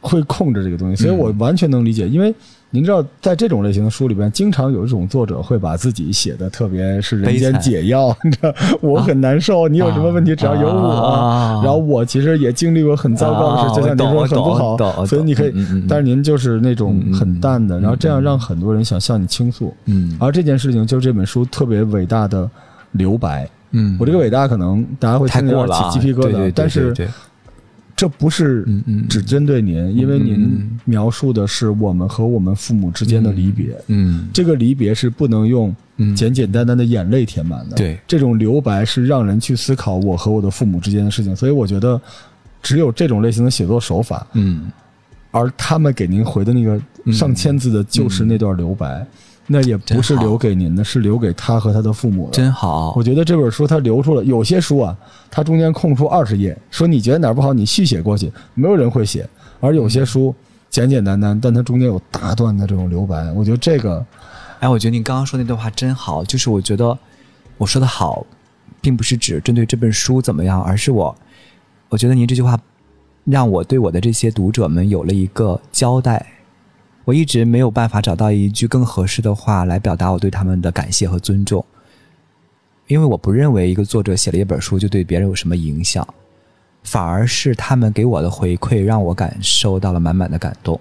[0.00, 2.08] 会控制这个东西，所以我完全能理解。
[2.08, 2.34] 因为
[2.74, 10.88] 您知道，在这种类型的书里边，经常有一种作者会把自己写的特别是人间解药， 你知道，我很难受，你有什么问题只要有我。
[10.90, 15.54] 啊然后我其实也经历过很糟糕的事，啊就像您说很不好所以你可以
[15.88, 19.72] 但是您就是那种很淡的，然后这样让很多人想向你倾诉。
[19.84, 20.16] 嗯。
[20.18, 22.50] 而这件事情就是这本书特别伟大的
[22.90, 23.48] 留白。
[23.70, 26.92] 嗯，我这个伟大可能大家会太听着过了啊，起鸡皮疙瘩，对对对但是
[27.96, 28.66] 这不是
[29.08, 36.14] 只针对您，因为嗯您嗯描述的是我们和我们父母之间的离别，嗯这个离别是不能用嗯。
[36.14, 37.76] 简简单单的眼泪填满的。
[37.76, 37.98] 对。
[38.06, 42.00] 这种留白是让人去思考我和我的父母之间的事情，所以我觉得
[42.62, 44.70] 只有这种类型的写作手法，嗯。
[45.30, 46.80] 而他们给您回的那个
[47.12, 49.04] 上千字的就是那段留白，
[49.46, 52.32] 那也不是留给您的，是留给他和他的父母的。
[52.32, 54.96] 真好我，觉得这本书它留出了有些书啊，
[55.30, 59.28] 它中间空出二十页，说你觉得哪儿不好，你续写过去，没有人会写。
[59.60, 60.34] 而有些书
[60.70, 64.04] 简简单单，但它中间有大段的这种留白，我觉得这个
[64.60, 66.96] 哎，我觉得您刚刚说那段话真好，就是我觉得
[67.58, 68.24] 我说的好，
[68.80, 71.14] 并不是指针对这本书怎么样，而是我，
[71.90, 72.58] 我觉得您这句话
[73.24, 76.24] 让我对我的这些读者们有了一个交代。
[77.04, 81.64] 我一直没有办法找到一句更合适的话来表达我对他们的感谢和尊重，
[82.86, 86.06] 因为我不认为一个作者写了一本书就对别人有什么影响，
[86.82, 90.80] 反而是他们给我的回馈让我感受到了满满的感动。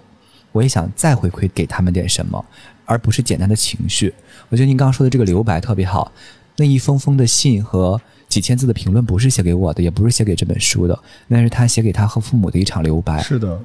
[0.53, 2.45] 我也想再回馈给他们点什么，
[2.85, 4.13] 而不是简单的情绪。
[4.49, 6.11] 我觉得您刚刚说的这个留白特别好，
[6.57, 13.21] 那一封封的信和几千字的评论不是写给我的，也不是写给这本书的，那是他写给他和父母的一场留白。
[13.21, 13.59] 是的。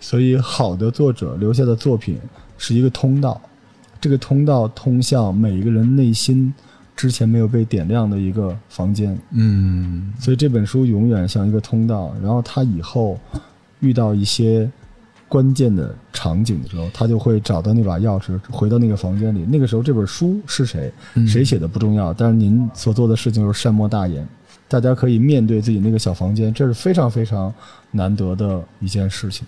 [0.00, 2.18] 所以，好的作者留下的作品
[2.56, 3.40] 是一个通道，
[4.00, 6.52] 这个通道通向每一个人内心
[6.96, 9.18] 之前没有被点亮的一个房间。
[9.32, 13.18] 嗯所以这本书永远像一个通道，然后他以后
[13.80, 14.70] 遇到一些
[15.28, 19.44] 关键的场景的时候，他就会找到那把钥匙，回到那个房间里。
[19.48, 24.26] 那个时候，这本书是谁，嗯谁写的不重要，但是您所做的事情就是善莫大焉。
[24.68, 27.52] 大家可以面对自己那个小房间，这是非常非常
[27.90, 29.46] 难得的一件事情。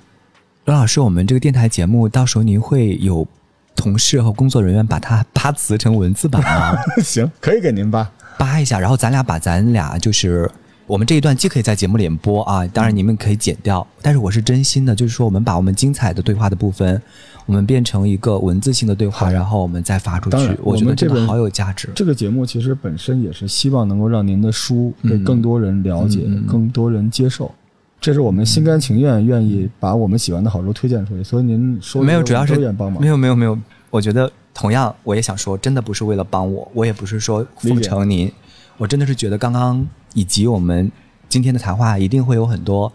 [0.67, 3.27] 罗老师，我们这个电台节目到时候您会有
[3.75, 6.79] 同事和工作人员把它 扒词成文字版吗？
[7.03, 8.09] 行，可以给您扒。
[8.39, 10.49] 扒一下，然后咱俩把咱俩就是
[10.87, 17.01] 我们这一段既可以在节目里面播啊，当然你们可以剪掉，但是我是真心的，就是说我们把我们精彩的对话的部分，
[17.47, 21.89] 我们变成一个文字性的对话，然后我们再发出去，我觉得这个好有价值。
[21.95, 27.53] 这个节目其实本身也是希望能够让您的书被嗯更多人了解、嗯嗯嗯更多人接受。
[28.01, 33.09] 这是我们心甘情愿愿意把我们喜欢的好书推荐出去，所以您说没有，主要是愿帮忙没。
[33.09, 33.59] 有没有没有，
[33.91, 38.33] 我觉得同样我也想说，真的不是为了帮我，我也不是说奉承您，
[38.79, 40.91] 我真的是觉得刚刚以及我们
[41.29, 42.91] 今天的谈话一定会有很多，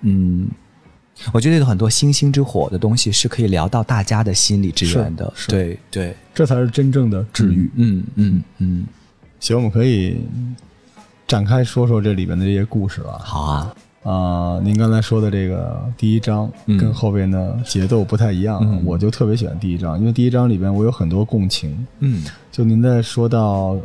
[0.00, 0.48] 嗯，
[1.32, 7.70] 我觉得有很多星星之火的东西是可以聊到大家的心理之源的，对对，这才是真正的治愈。
[7.76, 8.86] 嗯嗯嗯，
[9.40, 10.20] 行，我们可以
[11.26, 13.18] 展开说说这里边的这些故事了。
[13.18, 16.78] 好啊，啊、您刚才说的这个第一章嗯。
[16.78, 18.82] 跟后边的节奏不太一样，嗯。
[18.84, 21.86] 我就特别喜欢第一章，因为第一章里边我有很多共情。
[21.98, 23.76] 嗯，就您在说到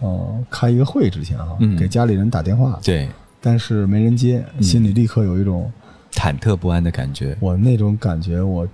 [0.00, 1.76] 呃开一个会之前哈、嗯。
[1.76, 3.08] 给家里人打电话，对，
[3.40, 5.70] 但是没人接，心里立刻有一种
[6.12, 8.66] 忐忑不安的感觉，我那种感觉，我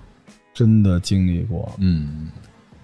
[0.54, 2.28] 真的经历过，嗯。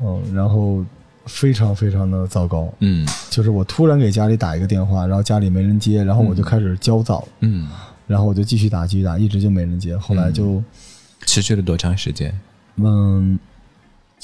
[0.05, 0.85] 嗯，然后
[1.27, 3.09] 非常非常的糟糕，嗯。
[3.31, 7.69] 就是我突然给家里打一个电话，然后家里没人接，然后我就开始焦躁，嗯，
[8.13, 10.63] 然后我就继续打，继续打，一直就没人接，后来就
[11.27, 12.33] 持续了多长时间？
[12.77, 13.39] 嗯。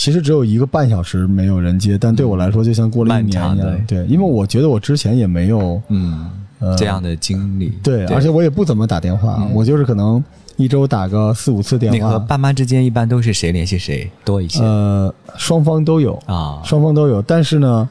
[0.01, 3.85] 其实只有一个半小时没有人接，但对我来说就像过了一年一样。
[3.85, 10.23] 对，因为我觉得我之前也没有嗯，呃这样的经历，对，而且我也不怎么打电话，我就是可能
[10.57, 12.19] 一周打个四五次电话你和话。
[12.21, 16.63] 爸妈之间一般都是谁联系谁多一些、呃，双方都有，啊？
[16.65, 17.21] 双方都有。
[17.21, 17.89] 但是呢，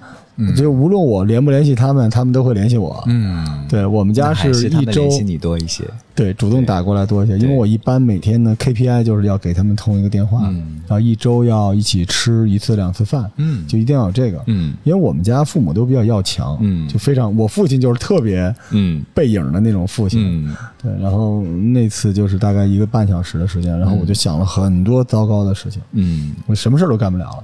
[0.55, 3.03] 就无论我联不联系他们，他们都会联系我。
[3.07, 5.83] 嗯，对我们家是一周们联系你多一些。
[6.13, 10.81] 对主动打过来多一些，因为我一般每天的 KPI 就是要给他们通一个电话，嗯。
[10.87, 13.67] 然后一周要一起吃一次两次饭，嗯。
[13.67, 14.41] 就一定要有这个。
[14.47, 14.73] 嗯。
[14.83, 16.87] 因为我们家父母都比较要强，嗯。
[16.87, 19.03] 就非常，我父亲就是特别嗯。
[19.13, 20.55] 背影的那种父亲，嗯。
[20.81, 26.31] 对，然后那次就是大概一个半小时的时间，然后我就想了很多糟糕的事情，嗯。
[26.45, 27.43] 我什么事儿都干不了了，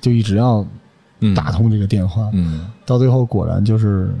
[0.00, 0.66] 就一直要嗯，
[1.34, 4.12] 打通这个电话，嗯，到最后果然就是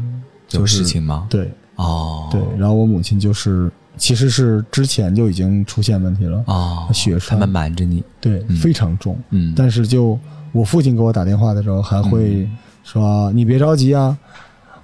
[0.50, 1.26] 有就是事情吗？
[1.28, 1.50] 对。
[1.76, 7.30] 哦，对，然后我母亲就是其实是之前就已经出现问题了，哦，血栓。
[7.30, 8.04] 他们瞒着你。
[8.20, 8.56] 对，嗯。
[8.56, 10.16] 非常重，嗯，但是就
[10.52, 12.46] 我父亲给我打电话的时候还会
[12.84, 14.16] 说、你别着急啊，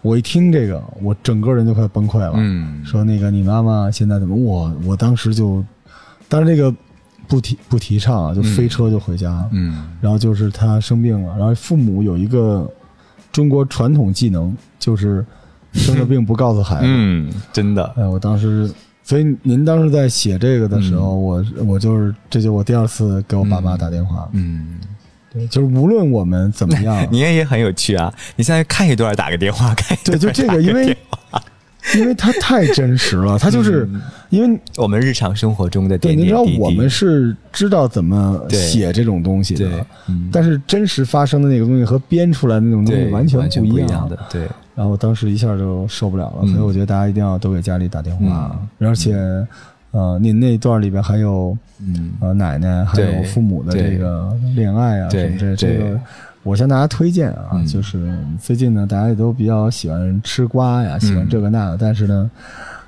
[0.00, 2.82] 我一听这个我整个人就快崩溃了，嗯。
[2.84, 4.34] 说那个你妈妈现在怎么？
[4.34, 5.62] 我我当时就，
[6.26, 6.74] 但是那个
[7.28, 9.46] 不提不提倡啊，就飞车就回家。
[9.52, 12.68] 嗯然后就是他生病了，然后父母有一个
[13.30, 15.24] 中国传统技能，就是
[15.74, 16.86] 生了病不告诉孩子。
[16.86, 17.84] 嗯，真的。
[17.96, 18.68] 哎，我当时，
[19.02, 24.28] 所以您当时在写这个的时候，我我就是这就我第二次给我爸妈打电话。
[24.32, 24.78] 嗯，
[25.30, 28.12] 对，就是无论我们怎么样， 你也也很有趣啊！
[28.36, 30.96] 你现在看一段打个电话，看一段对，就这个，因为
[31.96, 33.88] 因为它太真实了，它就是、
[34.30, 36.62] 因为我们日常生活中的点，点您知道点滴滴。
[36.62, 49.14] 我们是知道怎么写这种东西对的，嗯但是真实发生的那个东西和编出来的那种东西完全不一不一样的，对，然后当时一下就受不了了，嗯所以我觉得大家一定要都给家里打电话，嗯而且，
[49.92, 56.00] 呃，您那段里边还有嗯呃奶奶，还有父母的这个恋爱啊什么这这对个。
[56.42, 57.66] 我向大家推荐啊，嗯。
[57.66, 62.30] 就是最近呢，大家也都比较喜欢吃瓜呀，喜欢这个那个，但是呢，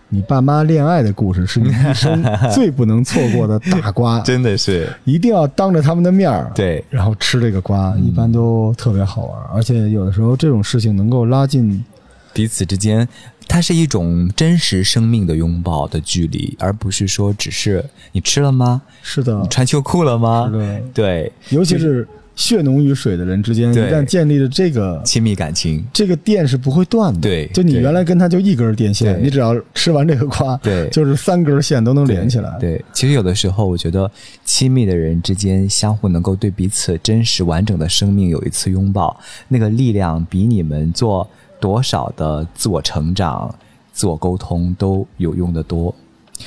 [0.08, 8.04] 你爸妈恋爱的故事是你一生 最不能错过的大瓜， 真的是一定要当着他们的面儿，对然后吃这个瓜，嗯。
[8.06, 11.84] 一般都特别好玩，而且有的时候这种事情能够拉近，
[12.32, 13.06] 彼此之间，
[13.46, 18.82] 它是一种真实生命的拥抱的距离，而不是说只是你吃了吗？
[19.02, 20.50] 是的你，穿秋裤了吗？
[20.94, 27.20] 对，尤其是血浓于水的人之间，一旦建立了这个亲密感情，这个电是不会断的。
[27.20, 32.56] 对就你原来跟他就一根电线，你只要吃完这个瓜，对就是三根线都能连起来。
[32.58, 34.10] 对，其实有的时候，我觉得
[34.44, 41.28] 亲密的人之间相互能够对彼此真实完整的生命有一次拥抱，那个力量比你们做
[41.60, 43.54] 多少的自我成长、
[43.92, 45.94] 自我沟通都有用的多。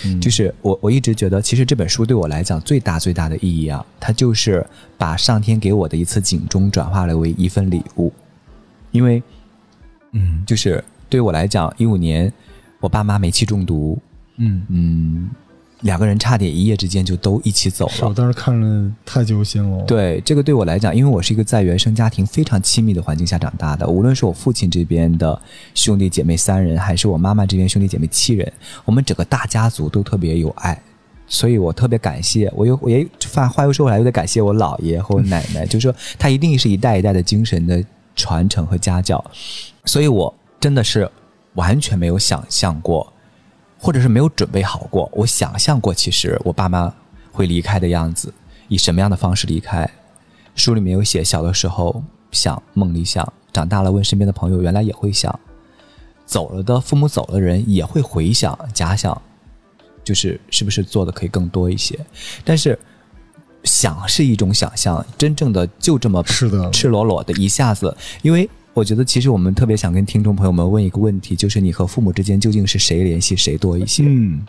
[0.06, 0.20] 嗯。
[0.20, 4.66] 就是我我一直觉得，其实这本书对我来讲最大最大的意义啊，它就是
[4.98, 8.12] 把上天给我的一次警钟转化了为一份礼物，
[8.92, 9.22] 因为，
[10.12, 12.32] 嗯，就是对我来讲，一五年
[12.80, 13.98] 我爸妈煤气中毒，
[14.38, 15.30] 嗯，嗯，
[15.84, 17.92] 两个人差点一夜之间就都一起走了。
[17.92, 25.40] 是我当时看了太揪心了。，对这个对我来讲，因为我是一个在原生家庭非常亲密的环境下长大的，无论是我父亲这边的
[25.76, 28.52] 兄弟姐妹三人，还是我妈妈这边兄弟姐妹七人，
[28.86, 30.82] 我们整个大家族都特别有爱，
[31.28, 32.52] 所以我特别感谢。
[32.56, 37.84] 我又我也话话又说回来，又得感谢我姥爷和我奶奶， 就是说他一定是一代一代的精神的
[38.16, 39.24] 传承和家教，
[39.86, 41.10] 所以我真的是
[41.56, 43.13] 完全没有想象过。
[43.84, 45.10] 或者是没有准备好过。
[45.12, 46.94] 我想象过，其实我爸妈
[47.34, 48.34] 会离开的样子，
[48.70, 49.88] 以什么样的方式离开。
[50.56, 55.38] 书里面有写，小的时候想梦里想，长大了问身边的朋友，原来也会想。
[56.26, 59.22] 走了的父母走了的人也会回想假想，
[60.02, 62.00] 就是是不是做的可以更多一些。
[62.46, 62.80] 但是
[63.66, 74.04] 想是一种想象，真正的就这么是的赤裸裸的一下子，因为我觉得其实我们特别想跟听众朋友们问一个问题，就是你和父母之间究竟是谁联系谁多一些？
[74.06, 74.44] 嗯，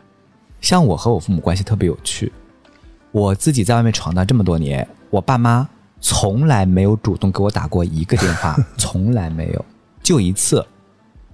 [0.63, 2.33] 像我和我父母关系特别有趣，
[3.13, 5.69] 我自己在外面闯荡这么多年，我爸妈
[6.01, 9.65] 从来没有主动给我打过一个电话， 从来没有，
[10.03, 10.65] 就一次，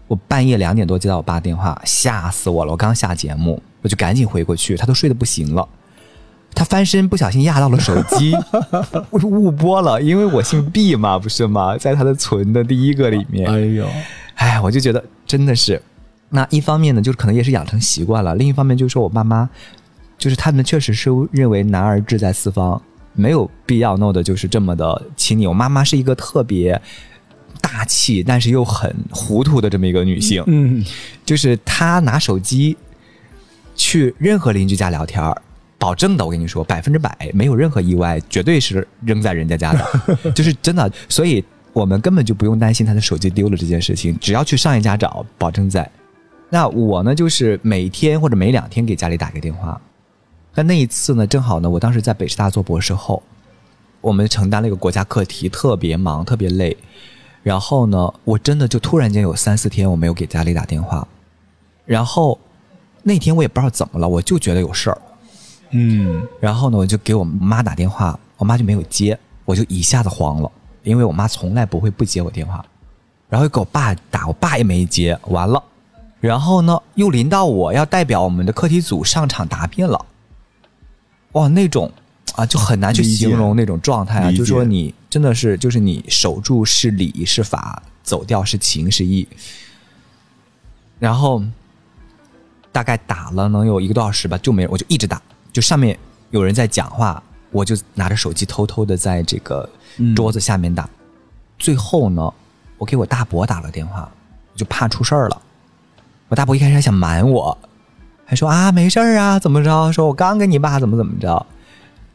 [0.08, 2.72] 我半夜两点多接到我爸电话，吓死我了！
[2.72, 5.68] 我刚下节目，我就赶紧回过去，他都睡得不行了。
[6.54, 8.34] 他翻身不小心压到了手机，
[9.10, 11.76] 我 说误播了，因为我姓毕嘛，不是吗？
[11.78, 13.86] 在他的存的第一个里面，哎呦，
[14.34, 15.80] 哎，我就觉得真的是，
[16.28, 19.48] 那一方面呢，就是可能也是养成习惯了；另一方面就是说我爸妈，
[20.18, 22.80] 就是他们确实是认为男儿志在四方，
[23.14, 25.46] 没有必要弄的就是这么的亲昵。
[25.46, 26.80] 我妈妈是一个特别
[27.60, 30.84] 大气，但是又很糊涂的这么一个女性，嗯，
[31.24, 32.76] 就是她拿手机
[33.74, 35.40] 去任何邻居家聊天儿。
[35.80, 40.92] 保证的，我跟你说，百分之百没有任何意外，绝对是扔在人家家的， 就是真的。
[41.08, 45.90] 所以我们根本就不用担心他的手机丢了这件事情，只要去上一家找，保证在。
[46.50, 49.80] 那我呢，就是每天或者每两天给家里打个电话。
[50.54, 53.22] 但那一次呢，正好呢，我当时在北师大做博士后，
[54.02, 56.76] 我们承担了一个国家课题，特别忙，特别累。
[57.42, 61.08] 然后呢，我真的就突然间有三四天我没有给家里打电话，
[61.86, 62.38] 然后
[63.02, 65.00] 那天我也不知道怎么了，我就觉得有事儿，
[65.70, 66.26] 嗯。
[66.40, 70.50] 然后呢，我就给我妈打电话，我妈就没有接，我就一下子慌了，
[70.82, 72.64] 因为我妈从来不会不接我电话，
[73.28, 75.62] 然后又给我爸打，我爸也没接，完了，
[76.20, 80.04] 然后呢，又临到我要代表我们的课题组上场答辩了，
[81.32, 81.90] 哇，那种
[82.34, 89.26] 啊就很难去形容那种状态啊，就说你真的是就是你守住是理是法，走掉是情是义，
[90.98, 91.42] 然后
[92.72, 95.20] 大概打了能有一个多小时吧，就没，我就一直打，
[95.52, 95.98] 就上面
[96.30, 99.68] 有人在讲话，我就拿着手机偷偷的在这个
[100.14, 100.88] 桌子下面打。
[101.58, 102.32] 最后呢，
[102.78, 104.08] 我给我大伯打了电话，
[104.52, 105.42] 我就怕出事儿了。
[106.28, 107.56] 我大伯一开始还想瞒我，
[108.24, 109.92] 还说啊没事儿啊，怎么着？
[109.92, 111.46] 说我刚跟你爸怎么怎么着。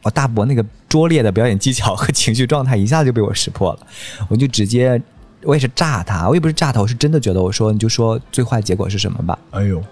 [0.02, 3.86] 我大伯那个拙劣的表演技巧和情绪状态一下子就被我识破了，
[4.28, 5.00] 我就直接，
[5.42, 9.36] 我也是炸他，我也不是炸他，我是真的觉得我说你就说最坏结果是什么吧。
[9.50, 9.82] 哎呦，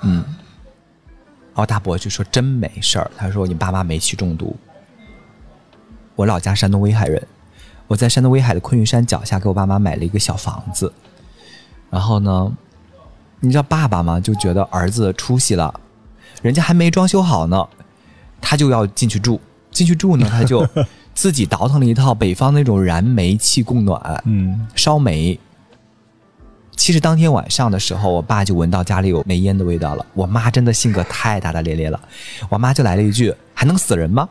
[0.00, 0.24] 然
[1.58, 4.56] 后大伯就说真没事儿，他说你爸妈煤气中毒。
[6.14, 7.24] 我老家山东威海人，
[7.86, 10.92] 我在山东威海的昆玉山脚下给我爸妈买了一个小房子。
[11.90, 12.52] 然后呢，
[13.40, 14.18] 你知道爸爸吗？
[14.20, 15.80] 就觉得儿子出息了，
[16.42, 17.68] 人家还没装修好呢，
[18.40, 19.40] 他就要进去住。
[19.70, 20.66] 进去住呢，他就
[21.14, 25.38] 自己倒腾了一套北方那种燃煤气供暖，嗯烧煤。
[26.78, 30.06] 其实当天晚上的时候，我爸就闻到家里有煤烟的味道了。
[30.14, 32.00] 我妈真的性格太大大咧咧了，
[32.48, 34.26] 我妈就来了一句：“还能死人吗？”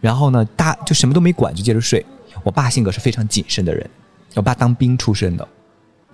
[0.00, 2.04] 然后呢，大就什么都没管，就接着睡。
[2.42, 3.88] 我爸性格是非常谨慎的人，
[4.34, 5.46] 我爸当兵出身的，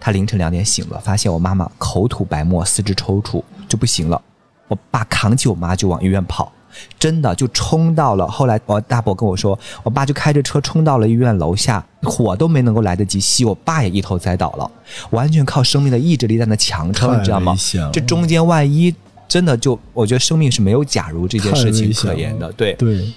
[0.00, 4.20] 他凌晨两点醒了，发现我妈妈口吐白沫，四肢抽搐，就不行了。
[4.66, 6.52] 我爸扛起我妈就往医院跑，
[6.98, 8.26] 真的就冲到了。
[8.26, 14.70] 后来我大伯跟我说，我爸就开着车冲到了医院楼下，火都没能够来得及熄，我爸也一头栽倒了，
[15.10, 17.56] 完全靠生命的意志力在那强撑，你知道吗？
[17.92, 18.94] 这中间万一
[19.28, 22.50] 真的就，我觉得生命是没有假如这件事情可言的。
[22.52, 23.12] 对，对，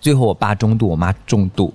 [0.00, 1.72] 最后我爸中度，我妈重度，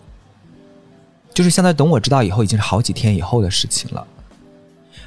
[1.34, 4.06] 就是相当于等我知道以后，已经是好几天以后的事情了。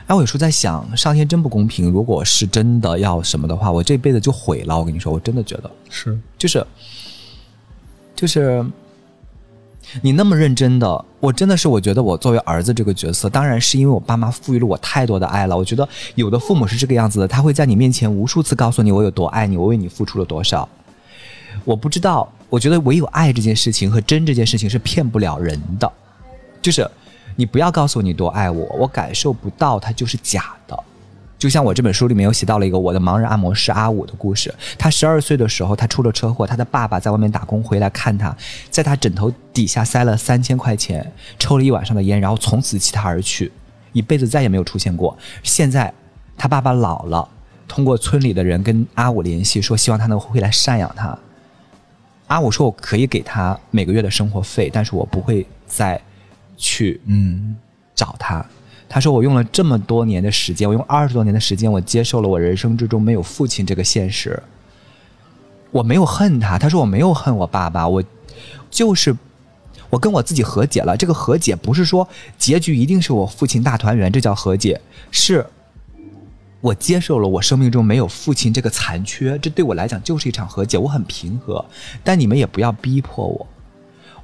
[0.08, 1.92] 哎，我有时候在想，上天真不公平。
[1.92, 4.78] 如果是真的要什么的话，我这辈子就毁了。
[4.78, 6.66] 我跟你说，我真的觉得，是就是，
[8.16, 8.64] 就是，
[10.00, 15.54] 你那么认真的，我真的是，我觉得我作为儿子这个角色，当然是因为我爸妈赋予了我太多的爱了。
[15.54, 20.66] 我觉得有的父母是这个样子的，他会在你面前无数次告诉你我有多爱你，我为你付出了多少。
[21.66, 25.92] 我不知道，我觉得唯有爱这件事情和真这件事情是骗不了人的，
[26.62, 26.90] 就是
[27.38, 30.76] 你不要告诉我你多爱我，我感受不到，它就是假的。
[31.38, 34.52] 就像我这本书里面有写到了一个我的盲人按摩师阿五的故事。
[34.76, 38.36] 他十二岁的时候，他出了车祸，他的爸爸在外面打工回来看他，
[38.70, 43.52] 在他枕头底下塞了三千块钱，抽了一晚上的烟，然后从此弃他而去，
[43.92, 45.16] 一辈子再也没有出现过。
[45.44, 45.94] 现在
[46.36, 47.28] 他爸爸老了，
[47.68, 51.16] 通过村里的人跟阿五联系，说希望他能回来赡养他。
[52.26, 56.00] 阿五说：“我可以给他每个月的生活费，但是我不会再
[56.58, 57.56] 去嗯
[57.94, 58.44] 找他。”
[58.90, 64.42] 他说：“我用了这么多年的时间，我用二十多年的时间，我接受了我人生之中没有父亲这个现实。
[65.70, 68.02] 我没有恨他，他说我没有恨我爸爸，我
[68.70, 69.14] 就是
[69.90, 70.96] 我跟我自己和解了。
[70.96, 74.80] 这个和解不是说结局一定是我父亲大团圆，这叫和解，
[75.10, 75.44] 是
[76.62, 81.62] 我接受了我生命中没有父亲这个残缺，这对我来讲就是一场和解，我很平和。
[82.02, 83.46] 但你们也不要逼迫我，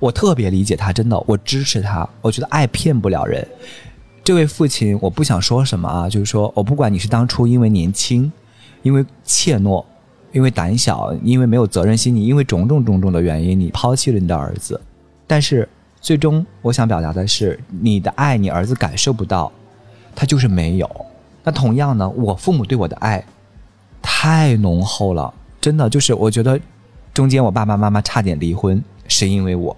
[0.04, 2.06] 我特别理解他，真的，我支持他。
[2.20, 3.46] 我觉得爱骗不了人。
[4.22, 8.30] 这位父亲，我不想说什么啊，就是说我不管你是当初因为年轻，
[8.82, 9.82] 因为怯懦，
[10.30, 14.78] 因为胆小，因为没有责任心，你因为种种种种的原因，你抛弃了你的儿子，
[15.26, 15.66] 但是
[16.02, 19.50] 最终我想表达的是，你的爱你儿子感受不到，
[20.14, 21.06] 他就是没有。
[21.42, 23.24] 那同样呢，我父母对我的爱
[24.02, 25.32] 太浓厚了，
[25.62, 26.60] 真的就是我觉得
[27.14, 29.74] 中间我爸爸妈妈差点离婚是因为我，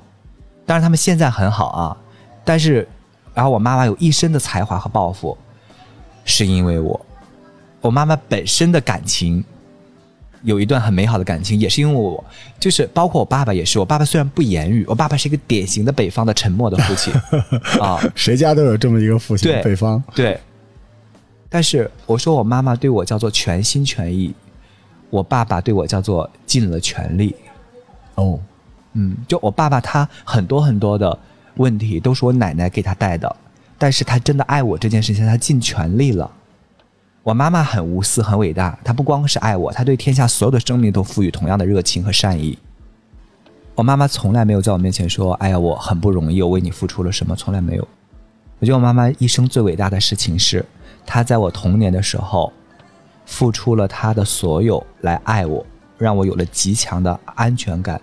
[0.67, 1.97] 当然他们现在很好啊，
[2.45, 2.87] 但是
[3.33, 5.39] 然后我妈妈有一身的才华和抱负，
[6.25, 7.07] 是因为我，
[7.81, 9.45] 我妈妈本身的感情
[10.43, 12.23] 有一段很美好的感情，也是因为我，
[12.59, 17.13] 就是包括我爸爸也是，我爸爸虽然不言语，我爸爸是一个典型的北方的沉默的父亲
[17.81, 20.03] 啊，谁家都有这么一个父亲对，北方。
[20.15, 20.39] 对。
[21.49, 24.35] 但是我说我妈妈对我叫做全心全意，
[25.11, 27.35] 我爸爸对我叫做尽了全力。
[28.17, 28.39] 哦，
[28.97, 31.17] 嗯，就我爸爸他很多很多的
[31.57, 33.37] 问题都是我奶奶给他带的，
[33.77, 36.31] 但是他真的爱我这件事情，他尽全力了。
[37.23, 42.57] 我妈妈很无私，很伟大，她不光是爱我，她对天下所有的生命都赋予同样的热情和善意。
[43.75, 47.89] 我妈妈从来没有在我面前说：“哎呀，我很不容易，我为你付出了什么。”从来没有。
[48.61, 50.65] 我觉得我妈妈一生最伟大的事情是，
[51.05, 52.53] 她在我童年的时候，
[53.27, 55.67] 付出了她的所有来爱我，
[55.99, 58.01] 让我有了极强的安全感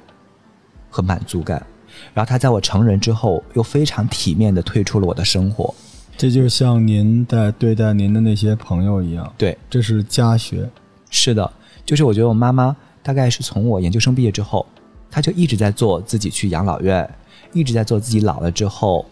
[0.93, 1.65] 和满足感。
[2.13, 5.73] 然后他在我成人之后，又非常体面的退出了我的生活。
[6.15, 10.69] 这就像您在对待您的那些朋友一样，对，这是家学。
[11.09, 11.51] 是的，
[11.83, 14.65] 就是我觉得我妈妈大概是从我研究生毕业之后，
[15.09, 17.09] 她就一直在做自己去养老院，
[17.51, 19.05] 一直在做自己老了之后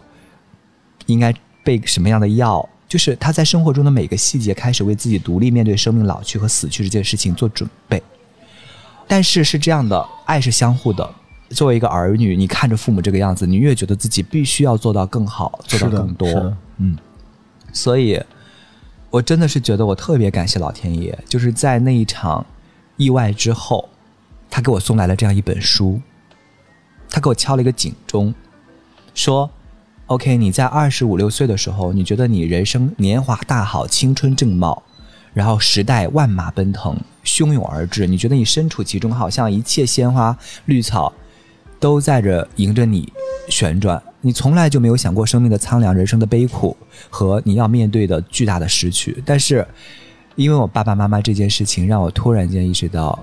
[1.06, 8.02] 应该备什么样的药，就是她在生活中的每个细节开始为自己独立面对生命老去和死去这件事情做准备。
[9.08, 11.08] 但是是这样的，爱是相互的。
[11.52, 16.56] 作为一个儿女，你看着父母这个样子，你越觉得自己必须要做到更好，做到更多。
[16.78, 16.96] 嗯，
[17.72, 18.20] 所以，
[19.10, 22.44] 我真的是觉得我特别感谢老天爷，就是在那一场
[22.96, 23.88] 意外之后，
[24.50, 26.00] 他给我送来了这样一本书，
[27.08, 28.34] 他给我敲了一个警钟，
[29.14, 29.50] 说
[30.06, 34.82] ：“OK，你在二十五六岁的时候，你觉得你人生年华大好，青春正茂，
[35.34, 41.12] 然后时代万马奔腾，汹涌而至，你觉得你身处其中，好像一切鲜花绿草。”
[41.82, 43.12] 都在这迎着你
[43.48, 46.76] 旋转，你从来就没有想过生命的苍凉、人生的悲苦
[47.10, 49.20] 和你要面对的巨大的失去。
[49.26, 49.66] 但是，
[50.36, 53.18] 因为我爸爸妈妈这件事情，让我突然间意识到，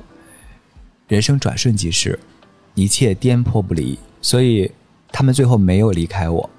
[1.07, 2.19] 人生转瞬即逝，
[2.75, 4.69] 一切颠簸不离，所以
[5.09, 6.49] 他们最后没有离开我。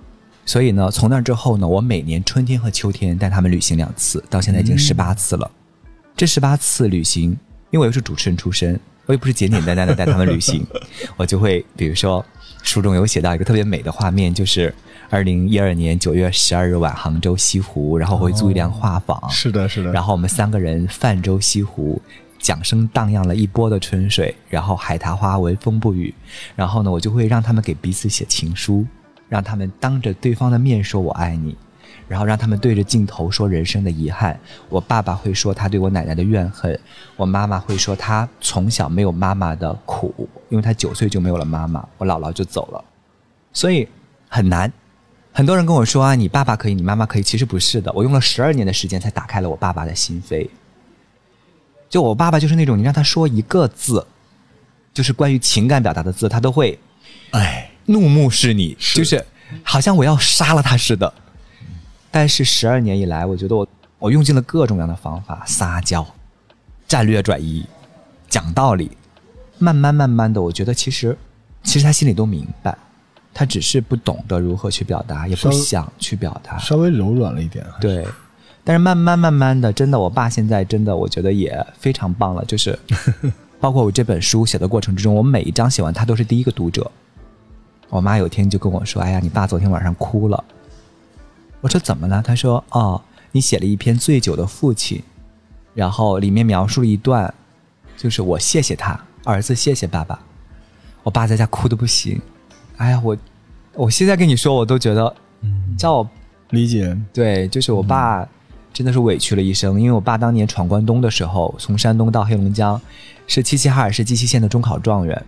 [0.47, 5.51] 所以呢，从那之后呢，我每年春天和秋天带他们旅行两次，到现在已经十八次了。
[6.17, 7.37] 这十八次旅行，
[7.71, 8.81] 因为我又是主持人出身。
[9.11, 10.65] 我也不是简简单单的带他们旅行，
[11.17, 12.25] 我就会比如说
[12.63, 14.73] 书中有写到一个特别美的画面，就是
[15.09, 22.01] 二零一二年九月十二日晚杭州西湖，然后会租一辆画舫，是的，是的，然后我们三个人泛舟西湖，
[22.39, 26.15] 桨声荡漾了一波的春水，然后海棠花闻风不语，
[26.55, 28.87] 然后呢，我就会让他们给彼此写情书，
[29.29, 31.57] 让他们当着对方的面说我爱你。
[32.11, 34.37] 然后让他们对着镜头说人生的遗憾。
[34.69, 36.77] 我爸爸会说他对我奶奶的怨恨，
[37.15, 42.85] 我妈妈会说他从小没有妈妈的苦，因为他九岁就没有了妈妈，我姥姥就走了，
[43.53, 43.89] 所以
[44.29, 44.71] 很难。
[45.33, 47.93] 很多人跟我说啊，你爸爸可以，你妈妈可以，其实不是的。
[47.93, 50.49] 我用了十二年的时间才打开了我爸爸的心扉。
[51.89, 54.05] 就我爸爸就是那种，你让他说一个字，
[54.93, 56.77] 就是关于情感表达的字，他都会，
[57.31, 59.25] 哎，怒目视你，就是
[59.63, 61.15] 好像我要杀了他似的。
[62.11, 63.67] 但是十二年以来，我觉得我
[63.99, 66.07] 我用尽了各种各样的方法，撒娇、
[66.89, 67.65] 战略转移、
[68.29, 68.91] 讲道理，
[69.59, 71.17] 慢慢慢慢的，我觉得其实
[71.63, 72.77] 其实他心里都明白，
[73.33, 77.65] 他只是不懂得如何去表达，也不想去表达，稍微柔软了一点。
[77.81, 78.07] 对，
[78.65, 82.77] 但是慢慢慢慢的，真的，我爸现在真的我觉得也非常棒了，就是
[83.61, 86.91] 包括我这本书写的过程之中，我每一章写完，他都是第一个读者。
[87.89, 90.43] 我妈有天就跟我说：“哎呀，你爸昨天晚上哭了。”
[91.61, 92.23] 我说怎么了？
[92.23, 93.03] 他说：“哦，
[93.33, 95.03] 你写了一篇醉酒的父亲，
[95.75, 97.33] 然后里面描述了一段，
[97.97, 100.19] 就是我谢谢他儿子，谢谢爸爸。
[101.03, 102.21] 我爸在家哭的不行。
[102.79, 103.17] 哎呀，我
[103.75, 105.15] 我现在跟你说，我都觉得，
[105.77, 106.09] 叫我
[106.51, 106.97] 理解。
[107.13, 108.27] 对，就是我爸
[108.73, 112.81] 真的是委屈了一生，因为我爸当年闯关东的时候，从山东到黑龙江，
[113.27, 115.27] 是齐齐哈尔市鸡西县的中考状元。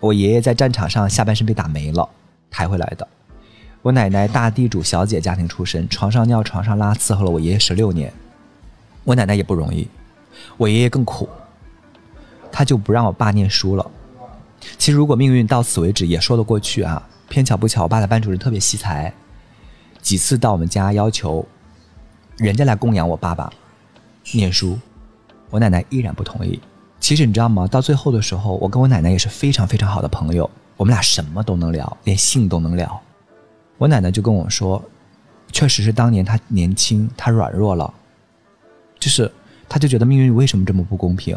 [0.00, 2.06] 我爷爷在战场上下半身被打没了，
[2.50, 3.08] 抬回来的。”
[3.82, 8.12] 我奶奶大地主小姐家庭出身，床上尿床上拉，伺候了我爷爷十六年。
[9.02, 9.88] 我奶奶也不容易，
[10.56, 11.28] 我爷爷更苦，
[12.52, 13.84] 他就不让我爸念书了。
[14.78, 19.12] 其实如果命运到此为止也说得过去啊，偏巧不巧，我爸的班主任特别惜才，
[20.00, 21.44] 几次到我们家要求
[22.36, 23.52] 人家来供养我爸爸
[24.30, 24.78] 念书，
[25.50, 26.60] 我奶奶依然不同意。
[27.00, 27.66] 其实你知道吗？
[27.66, 33.02] 到最后的时候，我跟我奶奶也是非常非常好的朋友，我们俩什么都能聊，连性都能聊。
[33.82, 34.80] 我奶奶就跟我说
[35.50, 37.92] ：“确实是当年她年轻，她软弱了，
[39.00, 39.28] 就是
[39.68, 41.36] 她就觉得命运为什么这么不公平？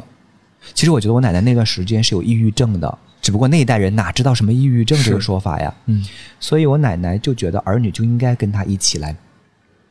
[0.75, 5.73] 其实我觉得我奶奶那段时间是有抑郁症的，只不过那一代人哪知道什么抑郁症这个说法呀？
[5.87, 6.05] 嗯，
[6.39, 9.15] 所以我奶奶就觉得儿女就应该跟她一起来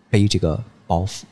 [0.08, 1.22] 背这个包袱，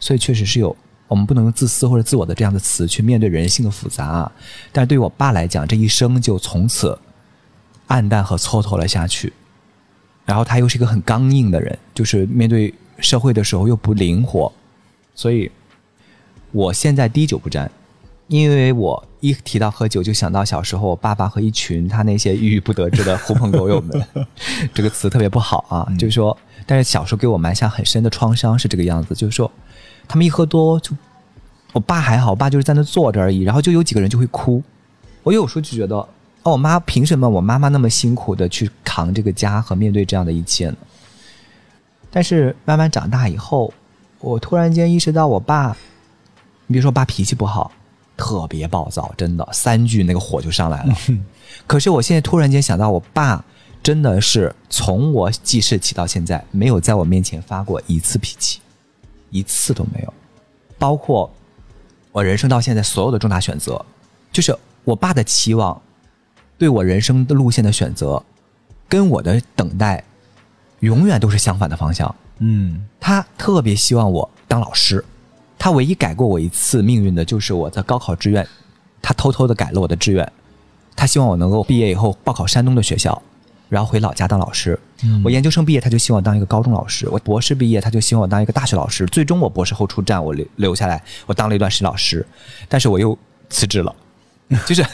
[0.00, 0.76] 所以确实是有
[1.06, 4.32] 我们不能用自私或者自我的这样的词去面对人性的复杂，啊
[4.72, 6.98] 但是对于我爸来讲，这一生就从此
[7.86, 9.32] 暗淡和蹉跎了下去。”
[10.30, 14.52] 然后他又是一个很刚硬的人，就是面对社会的时候又不灵活，
[15.12, 15.50] 所以
[16.52, 17.68] 我现在滴酒不沾，
[18.28, 24.06] 因为我一提到喝酒就想到小时候我爸爸和一群他那些郁郁不得志的狐朋狗友们，
[24.72, 29.50] 这个词特别不好啊，就是说，但是小时候给我埋下很深的创伤是这个样子，就是说，
[30.06, 30.96] 他们一喝多就，
[31.72, 34.62] 我爸还好，我爸就是在那坐着而已，然后就有几个人就会哭，
[35.24, 36.08] 我有时候就觉得。
[36.42, 37.28] 哦，我妈凭什么？
[37.28, 40.76] 我妈妈那么辛苦的去扛这个家和面对这样的一切呢？
[42.10, 43.72] 但是慢慢长大以后，
[44.20, 45.76] 我突然间意识到，我爸，
[46.66, 47.70] 你比如说我爸脾气不好，
[48.16, 50.96] 特别暴躁，真的三句那个火就上来了。
[51.66, 53.44] 可是我现在突然间想到，我爸
[53.82, 58.60] 真的是从我记事起到现在，没有在我面前发过一次脾气，
[59.30, 60.14] 一次都没有。
[60.78, 61.30] 包括
[62.12, 63.84] 我人生到现在所有的重大选择，
[64.32, 65.80] 就是我爸的期望，
[66.60, 68.22] 对我人生的路线的选择，
[68.86, 70.04] 跟我的等待，
[70.80, 72.14] 永远都是相反的方向。
[72.40, 75.02] 嗯他特别希望我当老师，
[75.58, 78.46] 他唯一改过我一次命运的就是我的高考志愿，
[79.00, 80.30] 他偷偷的改了我的志愿，
[80.94, 83.22] 他希望我能够毕业以后报考山东的学校，
[83.70, 84.78] 然后回老家当老师。
[85.24, 89.06] 我研究生毕业，他就希望当一个高中老师；我博士毕业，他就希望我当一个大学老师。
[89.06, 92.26] 最终我博士后出站，我留留下来，我当了一段时间老师，
[92.68, 93.16] 但是我又
[93.48, 93.96] 辞职了，
[94.66, 94.84] 就是，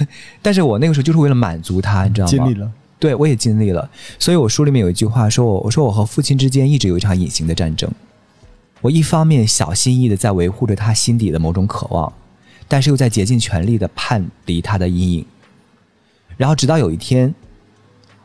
[0.42, 2.30] 但是我那个时候就是为了满足他，你知道吗？
[2.30, 2.70] 尽力了。
[2.98, 3.88] 对，我也尽力了。
[4.18, 7.90] 所以我书里面有一句话说我，我说我和父亲之间一直有一场隐形的战争。
[8.82, 12.12] 我一方面小心翼翼的在维护着他心底的某种渴望，
[12.68, 15.26] 但是又在竭尽全力的叛离他的阴影。
[16.36, 17.34] 然后直到有一天，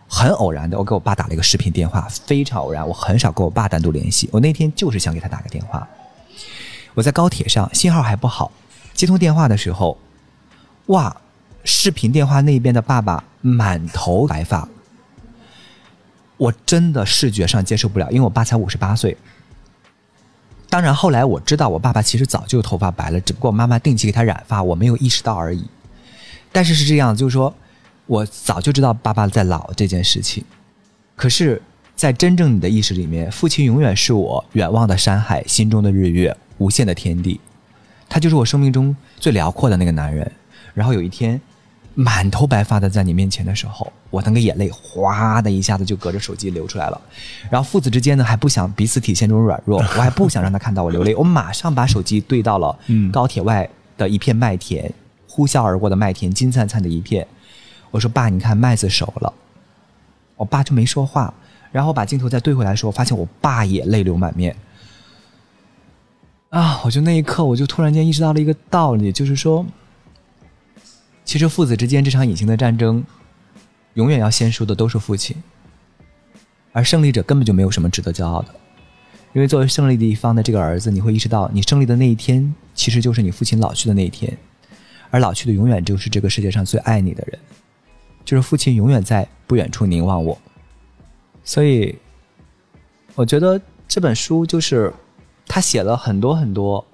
[0.07, 2.85] 很偶然的，我给我爸打了一个视频电话，非常偶然。
[2.85, 5.87] 我很少跟我爸单独联系，我那天就是想给他打个电话。
[6.93, 8.51] 我在高铁上，信号还不好，
[8.93, 9.97] 接通电话的时候，
[10.91, 11.15] 哇！
[11.63, 14.67] 视频电话那边的爸爸满头白发，
[16.37, 19.15] 我真的视觉上接受不了，因为我爸才五十八岁。
[20.69, 25.63] 当然，后来我知道我爸爸其实早就头发白了，只不过妈妈定期给他染发，我没有意识到而已。
[26.51, 27.53] 但是是这样，就是说
[28.07, 30.43] 我早就知道爸爸在老这件事情。
[31.15, 31.61] 可是，
[31.95, 37.39] 在真正你的意识里面，父亲永远是我远望的山海，心中的日月，无限的天地。
[38.09, 40.29] 他就是我生命中最辽阔的那个男人。
[40.73, 41.39] 然后有一天，
[41.93, 47.01] 满头白发的在你面前的时候，我那个眼泪哗的一下子就隔着手机流出来了。
[47.49, 52.77] 然后父子之间呢还不想彼此体现这种软弱， 我还不想让他看到我流泪，我马上把手机对到了
[53.11, 54.91] 高铁外的一片麦田，
[55.27, 57.27] 呼啸而过的麦田，金灿灿的一片。
[57.91, 59.33] 我说：“爸，你看麦子熟了。”
[60.37, 61.33] 我爸就没说话。
[61.71, 64.55] 然后把镜头再对回来的时候，发现我爸也泪流满面。
[66.49, 66.81] 啊！
[66.83, 69.65] 我就那一刻，我就突然间意识到了一个道理，就是说。
[71.23, 73.03] 其实父子之间这场隐形的战争，
[73.93, 75.35] 永远要先输的都是父亲，
[76.71, 78.53] 而胜利者根本就没有什么值得骄傲的，
[79.33, 84.35] 因为作为胜利的一方的这个儿子，你会意识到，你胜利的那一天，其实就是你父亲老去的那一天，
[85.09, 87.39] 而老去的永远就是这个世界上最爱你的人，
[88.25, 90.37] 就是父亲永远在不远处凝望我，
[91.43, 91.95] 所以，
[93.15, 94.93] 我觉得这本书就是
[95.45, 96.85] 他写了很多很多。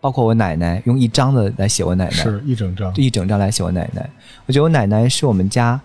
[0.00, 4.08] 包括我奶奶用一张的来写我奶奶，是一整张，一整张来写我奶奶。
[4.46, 5.80] 我觉得我奶奶是我们家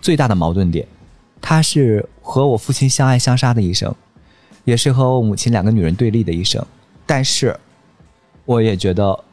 [0.00, 0.86] 最大的矛盾点，
[1.40, 3.94] 她是和我父亲相爱相杀的一生，
[4.64, 6.64] 也是和我母亲两个女人对立的一生。
[7.04, 7.58] 但是，
[8.46, 9.24] 我也觉得，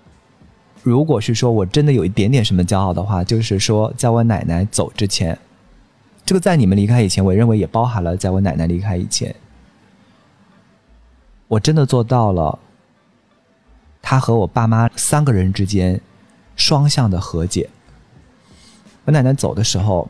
[0.84, 5.38] 如果是说我真的有一点点什么骄傲的话，就是说，在我奶奶走之前，
[6.26, 9.34] 这个在你们离开以前，我认为也包含了在我奶奶离开以前，
[11.48, 12.60] 我真的做到了。
[14.08, 16.00] 他和我爸妈三个人之间
[16.56, 17.68] 双向的和解。
[19.04, 20.08] 我奶奶走的时候，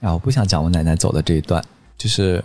[0.00, 1.60] 啊，我不想讲我奶奶走的这一段，
[1.98, 2.42] 就是，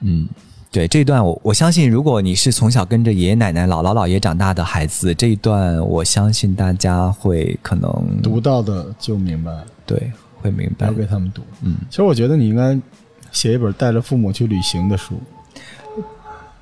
[0.00, 0.28] 嗯，
[0.72, 9.52] 对这一段，我我相信，如果你是从小跟着爷爷奶奶、姥姥姥爷长大的孩子，这一段我相信大家会可能读到的就明白，
[9.86, 10.10] 对，
[10.42, 10.88] 会明白。
[10.88, 12.76] 要给他们读，嗯，其实我觉得你应该
[13.30, 15.14] 写一本带着父母去旅行的书。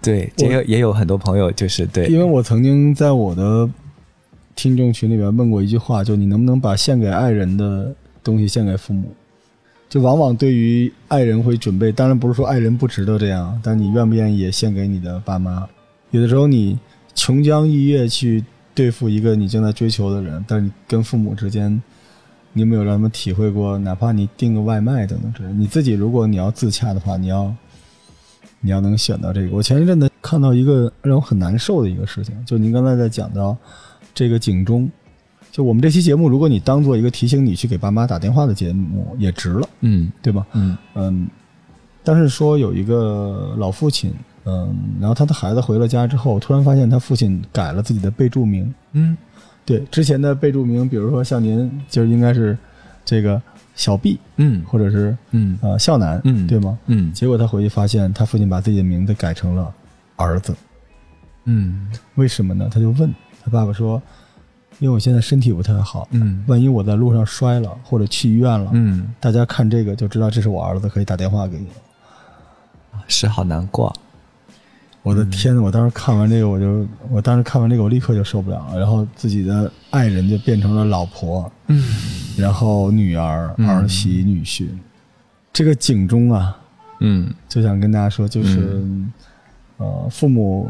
[0.07, 3.69] 对，也有也有很多朋友就是对，因为我曾经在我的
[4.55, 7.93] 听众群里面问过一句话，就你能不能把献给爱人的
[8.23, 9.13] 东西献给父母？
[9.89, 15.67] 就往往对于爱人会准备，当然不是说爱人不值得这样，但你愿不愿意也献给你的爸妈？
[16.13, 16.79] 有的时候你
[17.17, 18.45] 琼浆玉液去
[18.75, 21.83] 对付一个你正在追求的人，但是你跟父母之间，
[22.53, 23.77] 你有没有让他们体会过？
[23.79, 27.53] 哪怕你订个外卖等等之类，你自己如果你要自洽的话，你要。
[28.61, 33.57] 你要能选到这个，我前一阵子看到一个让我很难受的一个事情，就您刚才在讲到
[34.15, 34.91] 这个警钟，
[35.53, 40.47] 就我们这期节目，如果你当做一个提醒你去给爸妈打电话的节目，也值了，嗯，对吧？
[40.55, 41.29] 嗯嗯，
[42.03, 44.13] 但是说有一个老父亲，
[44.45, 49.17] 嗯，然后他的孩子回了家之后，突然发现他父亲改了自己的备注名，嗯，
[49.65, 52.57] 对，之前的备注名，比如说像您，就是应该是
[53.05, 53.41] 这个。
[53.77, 56.77] 小 B，嗯，或者是嗯啊，孝男，嗯，对吗？
[56.87, 59.73] 嗯，结果他回去发现，他父亲把自己的名字改成了
[60.17, 60.57] 儿子，
[61.45, 62.69] 嗯，为什么呢？
[62.73, 63.15] 他就问
[63.45, 64.03] 他爸爸说
[64.81, 71.69] ：“因为我现在身体不太好，嗯，万一我在路上摔了或者去医院了，嗯，大家看这个就知道这是我儿子，可以打电话给你。”
[73.07, 73.95] 是好难过。
[75.07, 75.57] 我的天！
[75.57, 78.77] 我当时看完这个，我就我当时看完这个，我立刻就受不了了。
[78.77, 81.81] 然后自己的爱人就变成了老婆，嗯。
[82.37, 83.69] 然后女儿、嗯。
[83.69, 84.67] 儿媳、女婿。
[85.53, 86.59] 这个警钟啊，
[86.99, 87.33] 嗯。
[87.49, 88.85] 就想跟大家说，就是、
[89.77, 90.69] 呃，父母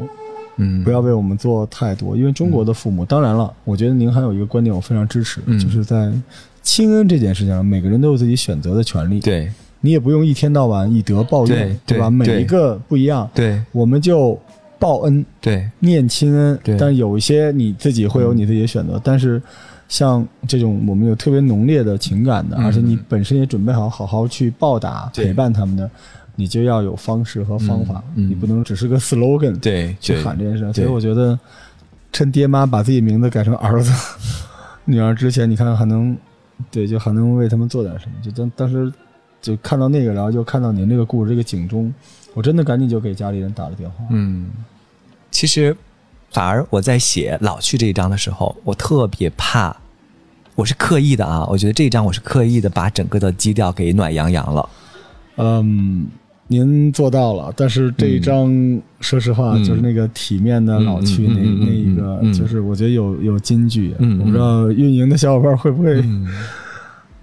[0.59, 5.59] 嗯，不要为我们做太多，因为中国的父母，当然了，我觉得您还有一个观点我非常支持，嗯。
[5.59, 6.13] 就是在
[6.61, 9.51] 亲恩这件事情上，每个人都有自己选择的权利，对
[9.81, 11.81] 你也不用一天到晚以德报怨，吧？
[11.87, 12.11] 对吧？
[12.11, 13.63] 每一个不一样，对。
[13.73, 14.39] 我们就
[14.79, 15.25] 报恩。
[15.41, 15.69] 对。
[15.79, 16.77] 念亲恩，对。
[16.77, 19.41] 但有一些你自己会有你自己的选择，但是
[19.89, 22.65] 像这种我们有特别浓烈的情感的，嗯。
[22.65, 25.27] 而且你本身也准备好好好去报答、对。
[25.27, 25.89] 陪伴他们的，
[26.35, 28.27] 你就要有方式和方法，嗯。
[28.27, 28.31] 嗯。
[28.31, 30.73] 你不能只是个 slogan 对去喊这件事。
[30.73, 31.39] 所以我觉得，
[32.13, 33.93] 趁爹妈把自己名字改成儿子、
[34.85, 36.17] 女儿之前，你看还能
[36.71, 38.13] 对，就还能为他们做点什么。
[38.23, 38.91] 就当当时
[39.41, 41.93] 就看到那个，然后就看到您这个故事这个警钟，
[42.35, 43.97] 我真的赶紧就给家里人打了电话。
[44.11, 44.49] 嗯，
[45.31, 45.77] 其实
[46.31, 49.77] 反而我在写老去这一章的时候，我特别怕，
[50.55, 54.69] 我是刻意的啊，我觉得这一章我是刻意的把整个的基调给暖洋洋了。
[55.37, 56.07] 嗯，
[56.49, 66.03] 您做到了，但是这一章，说实话，嗯就是那个体面的老去那、那一个，就是我觉得有有金句，我不知道运营的小伙伴会不会，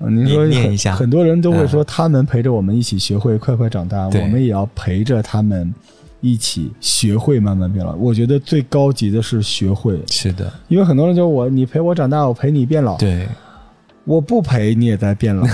[0.10, 0.96] 您说很你念一下。
[0.96, 5.74] 很多人都会说，他们陪着我们一起学会快快长大，我们也要陪着他们
[6.22, 7.96] 一起学会慢慢变老。
[7.96, 13.28] 我觉得最高级的是学会，是的，因为很多人就我你陪我长大，我陪你变老，对，
[14.06, 15.46] 我不陪你也在变老，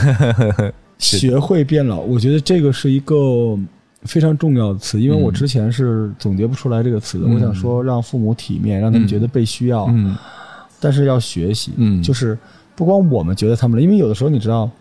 [1.00, 3.58] 学会变老，我觉得这个是一个
[4.04, 5.34] 非常重要的词，因为我嗯。
[5.34, 7.26] 之前是总结不出来这个词的。
[7.28, 7.36] 嗯。
[7.36, 10.16] 我想说，让父母体面，让他们觉得被需要，嗯。
[10.80, 12.02] 但是要学习，嗯。
[12.02, 12.38] 就是
[12.80, 14.72] 不光我们觉得他们，因为有的时候你知道，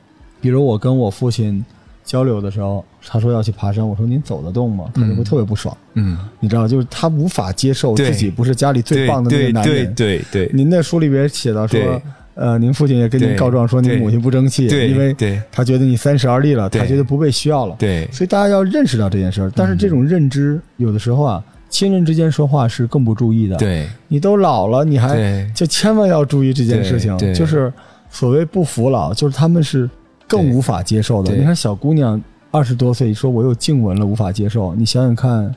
[0.41, 1.65] 比如我跟我父亲
[2.05, 4.85] 交流的时候，他说要去爬山，我说您走得动吗？
[4.95, 9.95] 他就会嗯特别不爽，嗯，你知道，就是他无法接受自己不是家里最棒的那个对对男人。
[9.97, 12.01] 对对您的书里边写到说，
[12.35, 15.13] 呃，您父亲也跟您告状说您母亲不争气，对因为
[15.51, 17.75] 他觉得你三十而立了，他觉得不被需要了。
[17.81, 19.51] 对所以大家要认识到这件事儿。
[19.57, 27.73] 但是这种认知，有的时候啊，亲人之间说话是更不注意的。，对你都老了，你还就千万要注意这件事情就是
[28.11, 29.89] 所谓不服老，就是他们是
[30.27, 31.35] 更无法接受的。
[31.35, 35.55] 你看小姑娘二十多岁说我有颈纹了，无法接受，你想想看。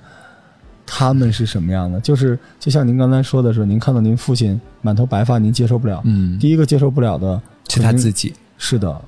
[0.93, 1.97] 他们是什么样的？
[2.01, 6.01] 就是就像您刚才说的是，您看到您父亲满头白发，您接受不了。
[6.03, 8.11] 嗯，第一个接受不了的是他自。
[8.11, 8.33] 己。
[8.57, 8.99] 是的，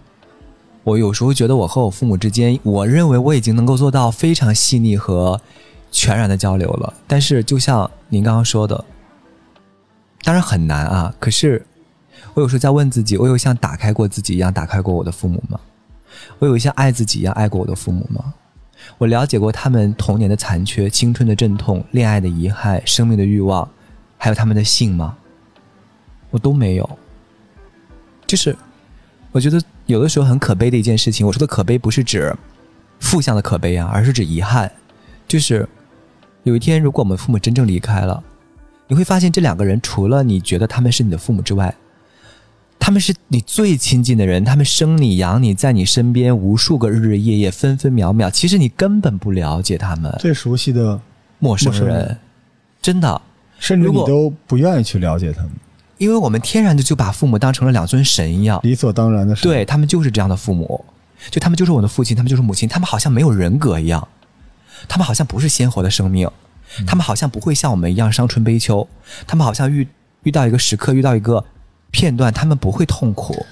[0.85, 5.41] 我有时候觉得我和我父母之间，我认为我已经能够做到非常细腻和
[5.93, 6.93] 全然的交流了。
[7.07, 8.83] 但是就像您刚刚说的，
[10.23, 11.15] 当然很难啊。
[11.19, 11.65] 可是
[12.33, 15.57] 我有时候在问自己，我有像打开过自己一样打开过我的父母吗？
[16.39, 18.33] 我有像爱自己一样爱过我的父母吗？
[18.97, 23.69] 我了解过他们童年的残缺、青春的阵痛、恋爱的遗憾、生命的欲望，
[24.17, 25.15] 还有他们的性吗？
[26.31, 26.89] 我都没有。
[28.27, 28.55] 就是
[29.31, 32.35] 我觉得有的时候很可悲的一件事情，我说的可悲不是指
[32.99, 34.71] 负向的可悲啊，而是指遗憾。
[35.27, 35.67] 就是
[36.43, 38.21] 有一天，如果我们父母真正离开了，
[38.87, 41.73] 你会发现这两个人除了你觉得他们是你的父母之外，
[42.77, 50.99] 他们是你最亲近的人，他们生你养你，在你身边无数个日日夜夜、分分秒秒，其实你根本不了解他们，最熟悉的，
[51.39, 52.17] 陌生人，
[52.81, 53.21] 真的。
[53.59, 55.51] 甚至你都不愿意去了解他们，
[55.97, 59.43] 因为我们天然的就把父母当成了两尊神一样，理所当然的事。
[59.43, 60.83] 对他们就是这样的父母，
[61.29, 64.05] 就他们就是我的父亲，他们就是母亲，他们好像没有人格一样，
[64.87, 66.29] 他们好像不是鲜活的生命，
[66.85, 68.87] 他们好像不会像我们一样伤春悲秋，
[69.25, 69.87] 他们好像遇
[70.23, 71.43] 遇到一个时刻，遇到一个
[71.91, 73.45] 片段，他们不会痛苦。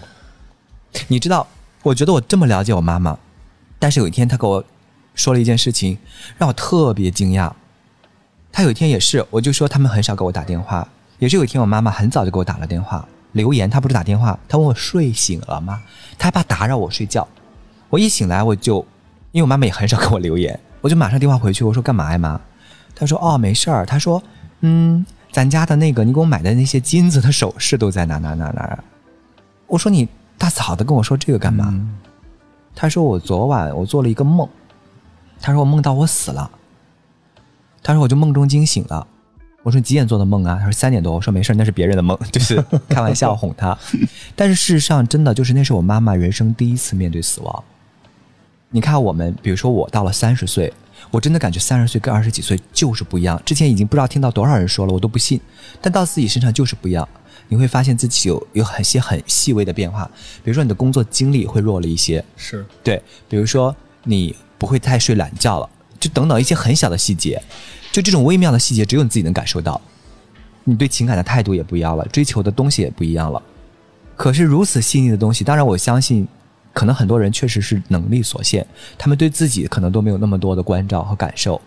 [1.07, 1.47] 你知道，
[1.83, 3.17] 我觉得我这么了解我妈妈，
[3.79, 4.63] 但是有一天她给我
[5.15, 5.97] 说了一件事情，
[6.37, 7.51] 让我特别惊讶。
[8.51, 10.87] 她有一天也是，我就说他们很少给我打电话，
[11.19, 15.81] 也是有一天我妈妈很早就给我打了电话，留言，她不是打电话，她问我睡醒了吗？
[16.17, 17.27] 她害怕打扰我睡觉。
[17.89, 18.85] 我一醒来我就，
[19.31, 22.39] 因为我妈妈也很少给我留言，我就马上电话回去，我说干嘛呀妈？
[22.95, 24.21] 她说哦没事儿，她说
[24.61, 28.83] 嗯，咱家的那个你给我买的那些金子的首饰都在哪哪哪哪。
[29.67, 30.07] 我说你
[30.37, 31.67] 大早的跟我说这个干嘛？
[31.69, 31.97] 嗯
[32.73, 34.47] 她说我昨晚我做了一个梦，
[35.41, 36.49] 他说我梦到我死了，
[37.83, 39.05] 他说我就梦中惊醒了。
[39.61, 40.55] 我说你几点做的梦啊？
[40.57, 41.13] 他说三点多。
[41.13, 43.77] 我说没事儿，那是别人的梦， 就是开玩笑哄他。
[44.35, 47.63] 但是事实上，真的就是那是我妈妈人生第一次面对死亡。
[48.73, 50.73] 你看我们，比如说我到了三十岁，
[51.11, 53.39] 我真的感觉三十岁跟二十几岁就是不一样。
[53.45, 55.39] 之前已经不知道听到多少人说了，我都不信，
[55.81, 57.07] 但到自己身上就是不一样。
[57.49, 60.09] 你会发现自己有有很些很细微的变化，
[60.41, 65.69] 比如说你的工作经历会弱了一些，是对，比如说你不会太睡懒觉了，
[65.99, 67.43] 就等等一些很小的细节，
[67.91, 69.81] 就这种微妙的细节，只有你自己能感受到。
[70.63, 73.41] 你对情感的态度也不一样了，追求的东西也不一样了。
[74.15, 76.25] 可是如此细腻的东西，当然我相信，
[76.73, 78.65] 可能很多人确实是能力所限，
[78.97, 81.59] 他们对自己可能都没有那么多的关照和感受。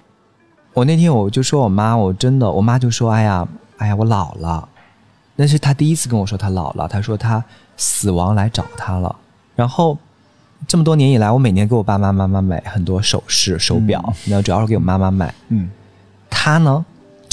[0.72, 3.46] 我那天我就说我妈，我真的，我妈就说：“哎呀，
[3.76, 4.68] 哎呀，我老了。”
[5.36, 7.44] 那是她第一次跟我说她老了，她说她
[7.76, 9.14] 死亡来找她了。
[9.54, 9.96] 然后
[10.66, 15.32] 这么多年以来，我每年给我爸爸妈妈买很多首饰、手表，那、主要是给我妈妈买。
[15.48, 15.70] 嗯，
[16.28, 16.84] 她呢，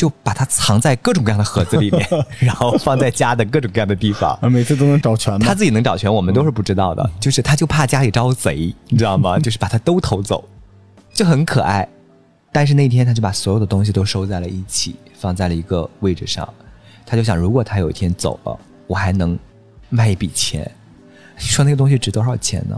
[0.02, 2.04] 就把它藏在各种各样的盒子里面，
[2.40, 4.36] 然后放在家的各种各样的地方。
[4.42, 5.46] 啊，每次都能找全嘛。
[5.46, 7.08] 他自己能找全，我们都是不知道的。
[7.20, 9.38] 就是他就怕家里招贼，你知道吗？
[9.38, 10.44] 就是把它都偷走，
[11.14, 11.88] 就很可爱。
[12.52, 16.52] 但是那天他就把所有的东西都收在了一起，放在了一个位置上。
[17.06, 19.38] 他就想，如果他有一天走了，我还能
[19.90, 20.64] 卖一笔钱。
[21.38, 22.76] 你说那个东西值多少钱呢？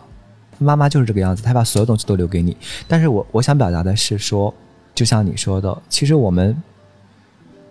[0.57, 2.57] 妈妈就是这个样子，她把所有东西都留给你。
[2.86, 4.53] 但是我我想表达的是说，
[4.93, 6.61] 就像你说的，其实我们，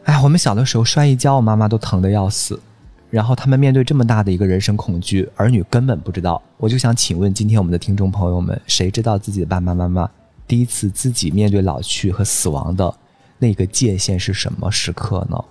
[0.04, 2.60] 哎，我们小的时候摔一跤，我妈妈都疼得要死。
[3.10, 6.40] 然后他们面对这么大的一个人生恐惧，儿女根本不知道。
[6.56, 10.10] 我就想请问今天我们的听众朋友们，谁知道自己的爸爸妈妈
[10.48, 12.92] 第一次自己面对老去和死亡的
[13.38, 15.44] 那个界限是什么时刻呢？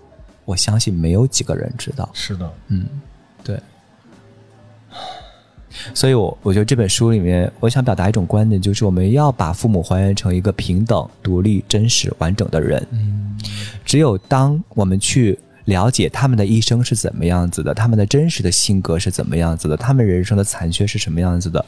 [0.44, 2.10] 我相信没有几个人知道。
[2.14, 2.86] 是的，嗯，
[3.44, 3.60] 对。
[5.94, 12.86] 所以我我觉得这本书里面，我想表达一种观点，就是我们要把父母还原成一个平等、独立、真实、完整的人。
[12.92, 13.38] 嗯，
[13.86, 21.64] 只有当我们去了解他们的一生是怎么样子的，他们的真实的性格是怎么样子的，他们人生的残缺是什么样子的，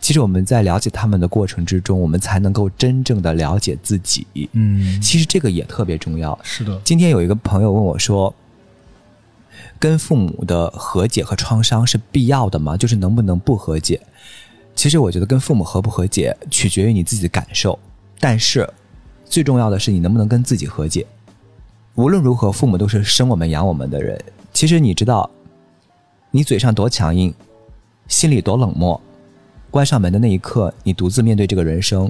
[0.00, 4.26] 其实我们在了解他们的过程之中，我们才能够真正的了解自己。
[4.52, 6.38] 嗯，其实这个也特别重要。
[6.42, 8.32] 是的，今天有一个朋友问我说
[9.78, 12.76] ：“跟父母的和解和创伤是必要的吗？
[12.76, 14.00] 就是能不能不和解？”
[14.74, 17.76] 其实我觉得跟父母和不和解取决于你自己的感受，
[18.20, 18.68] 但是
[19.24, 21.04] 最重要的是你能不能跟自己和解。
[21.96, 24.16] 无论如何，父母都是生我们养我们的人。
[24.52, 25.28] 其实你知道，
[26.30, 27.34] 你嘴上多强硬，
[28.06, 29.00] 心里多冷漠，
[29.68, 32.08] 关上门的那一刻，你独自面对这个人生，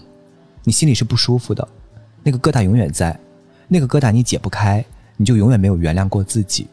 [0.64, 1.66] 你心里是不舒服的，
[2.22, 3.18] 那个疙瘩永远在，
[3.66, 4.84] 那个疙瘩你解不开，
[5.16, 6.66] 你就永远没有原谅过自己。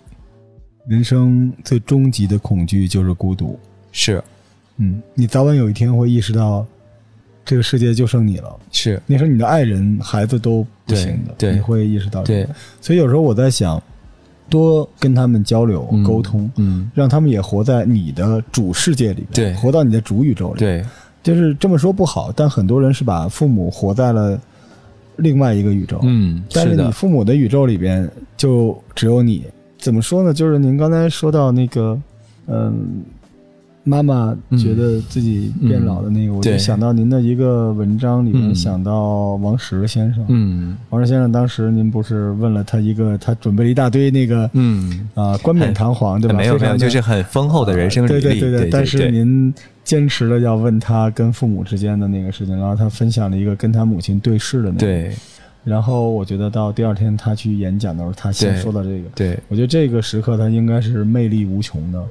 [0.87, 3.59] 人生最终极的恐惧就是孤独。
[3.91, 4.23] 是
[4.77, 6.65] 嗯，你早晚有一天会意识到，
[7.45, 8.53] 这个世界就剩你了。
[8.71, 12.45] 是，那时候你的爱人、孩子都不行的，对对你会意识到对。
[12.81, 13.81] 所以有时候我在想，
[14.49, 20.85] 多跟他们交流、嗯沟通，嗯，让他们也活在你的主世界里边，对活到你的主宇宙里。，对，
[21.23, 24.39] 就是这么说不好，但很多人是把父母活在了
[25.15, 25.99] 另外一个宇宙。
[26.03, 29.45] 嗯，但是你，父母的宇宙里边就只有你。
[29.85, 30.33] 怎么说呢？
[30.33, 31.95] 就是您刚才说到那个，
[32.47, 33.03] 嗯，
[33.83, 40.25] 妈妈觉得自己变老的那个，我就想到您的一个文章里面，嗯想到王石先生。
[40.27, 46.35] 嗯王石先生当时您不是问了他一个，他准备了一大堆那个嗯，啊、冠冕堂皇，对吧？
[46.35, 54.79] 没有没有，就是很丰厚的人生履历，对对对对，但是您坚持了要问他跟父母之间的那个事情，然后他分享了一个跟他母亲对视的那个。。
[54.79, 55.11] 对
[55.65, 59.09] 然后我觉得到第二天他去演讲的时候，他先说到这个。
[59.15, 62.01] 对，我觉得这个时刻他应该是魅力无穷的。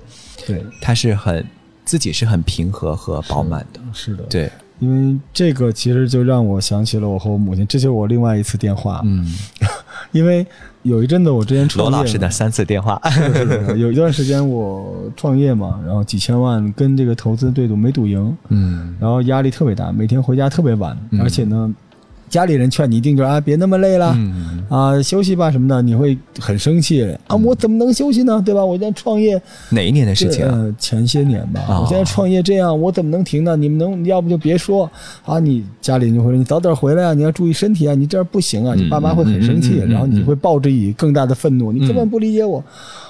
[0.47, 1.43] 对，他是很
[1.85, 4.51] 自己是很平和和饱满的，是的。，对，
[4.81, 9.01] 因为这个其实就让我想起了我和我母亲，这就是我另外一次电话。
[9.05, 9.33] 嗯，
[10.13, 10.45] 因为
[10.83, 13.01] 有一阵子我之前创业嘛，罗老师的三次电话，
[13.79, 18.95] 有一段时间我创业嘛，然后几千万跟这个投资对赌没赌赢，嗯。
[19.01, 21.21] 然后压力特别大，每天回家特别晚，嗯。
[21.23, 21.73] 而且呢，
[22.35, 24.13] 家里人劝你一定就是啊别那么累了。
[24.17, 27.37] 嗯，啊，休息吧什么的，你会很生气啊！
[27.37, 28.43] 我怎么能休息呢？
[28.45, 28.65] 对吧？
[28.65, 30.51] 我现在创业，哪一年的事情啊？
[30.53, 33.55] 呃，前些年吧，哦我现在创业这样，我怎么能停呢？
[33.55, 34.91] 你们能，要不就别说
[35.25, 35.39] 啊！
[35.39, 38.75] 你家里人就会说你早点回来啊，你要注意身体啊，你这样不行啊！
[38.75, 42.61] 嗯你爸妈会很生气，然后你会抱着以更大的愤怒，你根本嗯不理解我。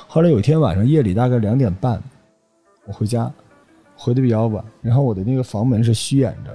[0.07, 1.99] 后来有一天晚上夜里大概两点半，
[2.87, 3.33] 我回家，
[3.97, 6.51] 回的比较晚，然后我的那个房门是虚掩着，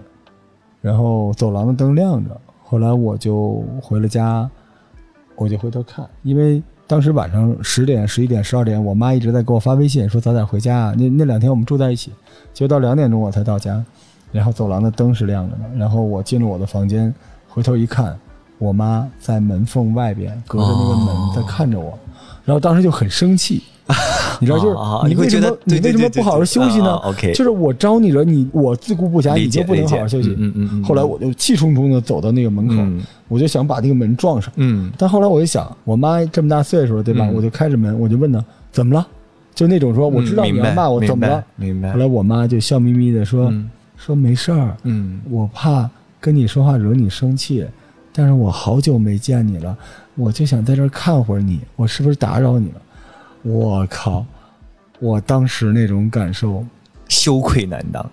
[0.82, 2.40] 然后走廊的灯亮着。
[2.70, 4.48] 后来我就回了家，
[5.36, 10.94] 我就回头看，因为当时晚上十点、十一点、十二点，我妈一直在给我发微信说早点回家啊。
[10.96, 12.12] 那那两天我们住在一起，
[12.54, 13.84] 结果到两点钟我才到家，
[14.32, 17.12] 然后走廊的灯是亮着的，然后我进了我的房间，
[17.48, 18.16] 回头一看，
[18.60, 21.98] 我妈在门缝外边隔着那个门哦在看着我，
[22.46, 23.64] 然后当时就很生气。
[24.40, 27.00] 你知道，就是哦你为什么你为什么不好好休息呢
[27.34, 30.30] 就是我招你惹，你我自顾不暇，你就不能好好休息。
[30.38, 34.52] 嗯嗯嗯后来我就气冲冲的走到那个门口，嗯我就想把那个门撞上。
[34.56, 37.26] 嗯但后来我一想，我妈这么大岁数了，对吧？
[37.28, 39.06] 嗯我就开着门，我就问她怎么了，
[39.54, 41.44] 就那种说我知道你明白要骂我，怎么了？
[41.56, 45.90] 明白后来我妈就笑眯眯的说、嗯说没事儿，嗯我怕
[46.22, 47.66] 跟你说话惹你生气，
[48.14, 49.78] 但是我好久没见你了，
[50.16, 52.82] 我就想在这儿看会儿你，我是不是打扰你了？
[53.42, 54.26] 我靠！
[55.00, 56.66] 我当时那种感受，
[57.08, 58.10] 羞愧难当。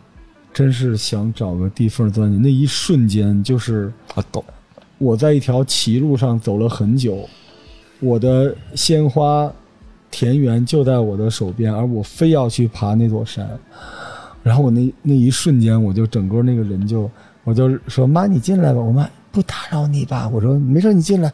[0.54, 2.40] 真是想找个地缝钻进。
[2.40, 4.42] 那一瞬间，就是我懂。
[4.98, 7.28] 我在一条歧路上走了很久，
[8.00, 9.52] 我的鲜花
[10.10, 13.46] 田园就在我的手边，而我非要去爬那座山。
[14.42, 17.10] 然后我那那一瞬间，我就整个那个人就，
[17.44, 20.26] 我就说：“妈，你进来吧。”我妈不打扰你吧？
[20.32, 21.30] 我说：“没事，你进来。”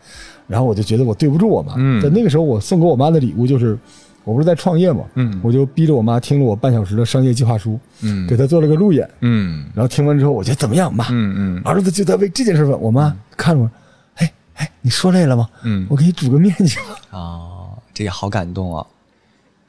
[0.52, 1.72] 然后我就觉得我对不住我妈。
[1.78, 2.00] 嗯。
[2.02, 3.78] 在那个时候，我送给我妈的礼物就是。
[4.24, 13.68] 我不是在创业嘛，嗯，我就逼着我妈听了我半小时的商业计划书，嗯，给她做了个路演，嗯，然后听完之后，我觉得怎么样，妈，嗯嗯，儿子就在为这件事问我妈看着我，
[14.14, 15.50] 哎哎，你说累了吗？
[15.64, 16.78] 嗯，我给你煮个面去。
[17.10, 18.86] 哦，这也好感动啊，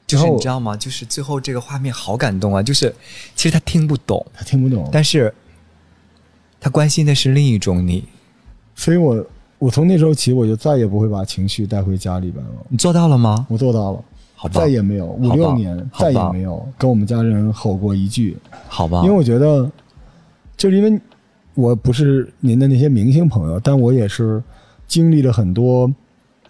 [0.06, 0.78] 就是你知道吗？
[0.78, 2.94] 就是最后这个画面好感动啊，就是
[3.36, 5.34] 其实他听不懂，他听不懂，但是
[6.60, 8.04] 他关心的是另一种你，
[8.76, 9.26] 所以我
[9.64, 12.52] 我从那时候起，我就再也不会把情绪带回家里边了。
[12.68, 13.48] 你做到了吗？
[13.50, 14.04] 我做到了。
[14.52, 18.36] 再也没有五六年，再也没有跟我们家人吼过一句，
[18.68, 19.02] 好吧？
[19.06, 19.72] 因为我觉得，
[20.58, 21.00] 就是因为
[21.54, 24.44] 我不是您的那些明星朋友，但我也是
[24.86, 25.90] 经历了很多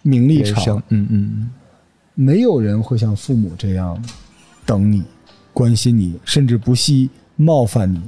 [0.02, 1.50] 名利场，嗯嗯，
[2.14, 3.96] 没有人会像父母这样
[4.66, 5.04] 等你、
[5.52, 8.02] 关心你，甚至不惜冒犯你，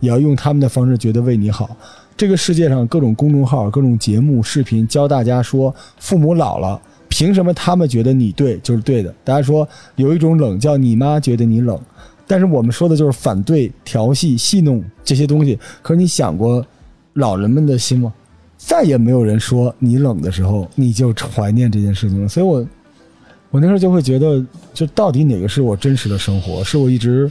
[0.00, 1.76] 也要用他们的方式觉得为你好。
[2.18, 6.78] 这个世界上各种公众号、各种节目、视频教大家说，父母老了。
[7.08, 9.14] 凭什么他们觉得你对就是对的？
[9.24, 11.80] 大家说有一种冷叫你妈觉得你冷，
[12.26, 15.56] 但是我们说的就是反对、调戏、戏弄这些东西。
[15.80, 16.64] 可是你想过
[17.14, 18.12] 老人们的心吗？
[18.56, 22.28] 再也没有人说你冷的时候你就怀念这件事情了。
[22.28, 22.66] 所以我
[23.50, 24.44] 我那时候就会觉得，
[24.74, 26.64] 就到底哪个是我真实的生活？
[26.64, 27.30] 是我一直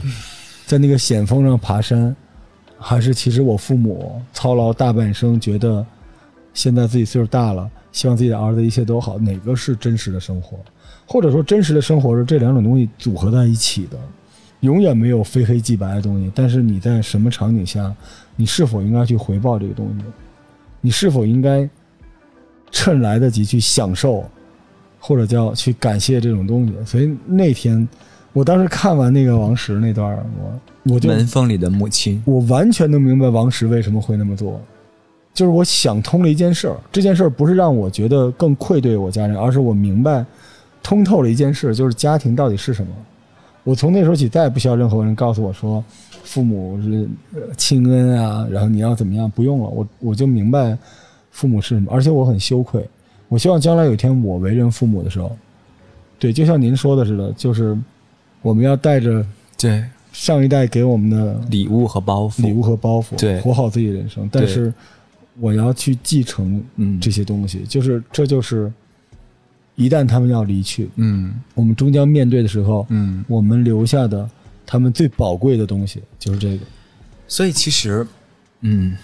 [0.66, 2.16] 在那个险峰上爬山，
[2.78, 5.84] 还是其实我父母操劳大半生，觉得
[6.54, 7.70] 现在自己岁数大了？
[7.90, 10.58] 希望自己的儿子一切都好，哪个是真实的生活？
[11.06, 13.98] 或者说，真实的生活是这两种东西组合在一起的，
[14.60, 16.30] 永远没有非黑即白的东西。
[16.34, 17.92] 但是你在什么场景下，
[18.36, 20.04] 你是否应该去回报这个东西？
[20.80, 21.68] 你是否应该
[22.70, 24.22] 趁来得及去享受，
[25.00, 26.74] 或者叫去感谢这种东西？
[26.84, 27.88] 所以那天，
[28.32, 30.16] 我当时看完那个王石那段，
[30.84, 34.60] 我我就门缝里的母亲，我完全能明白王石为什么会那么做。
[35.34, 40.24] 就是我想通了一件事儿，这件事儿不是让我觉得更愧对我家人，而是我明白
[40.82, 42.92] 通透了一件事，就是家庭到底是什么。
[43.64, 45.84] 我从那时候起再也不需要任何人告诉我说，
[46.24, 47.08] 父母是
[47.56, 50.76] 亲恩啊，然后你要怎么样，不用了，我我就明白
[51.30, 52.84] 父母是什么，而且我很羞愧。
[53.28, 55.36] 我希望将来有一天我为人父母的时候，
[56.18, 57.76] 对，就像您说的似的，就是
[58.42, 59.24] 我们要带着
[59.56, 59.84] 对。
[60.12, 64.72] 上一代给我们的礼物和包袱，礼物和包袱，对，活好自己的人生，但是。
[65.40, 66.60] 我要去继承
[67.00, 68.72] 这些东西，就是这就是
[69.76, 74.28] 一旦他们要离去，嗯，我们终将面对的时候，嗯，我们留下的
[74.66, 76.64] 他们最宝贵的东西就是这个。
[77.28, 78.04] 所以其实，
[78.62, 78.96] 嗯，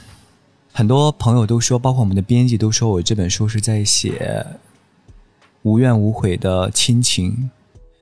[0.72, 4.44] 很多朋友都说，包括我们的编辑都说我这本书是在写
[5.62, 7.48] 无怨无悔的亲情，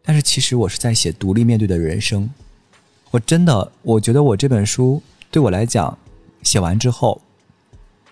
[0.04, 2.28] 但是其实我是在写独立面对的人生。
[3.10, 5.98] 我真的，我觉得我这本书对我来讲，
[6.42, 7.20] 写完之后。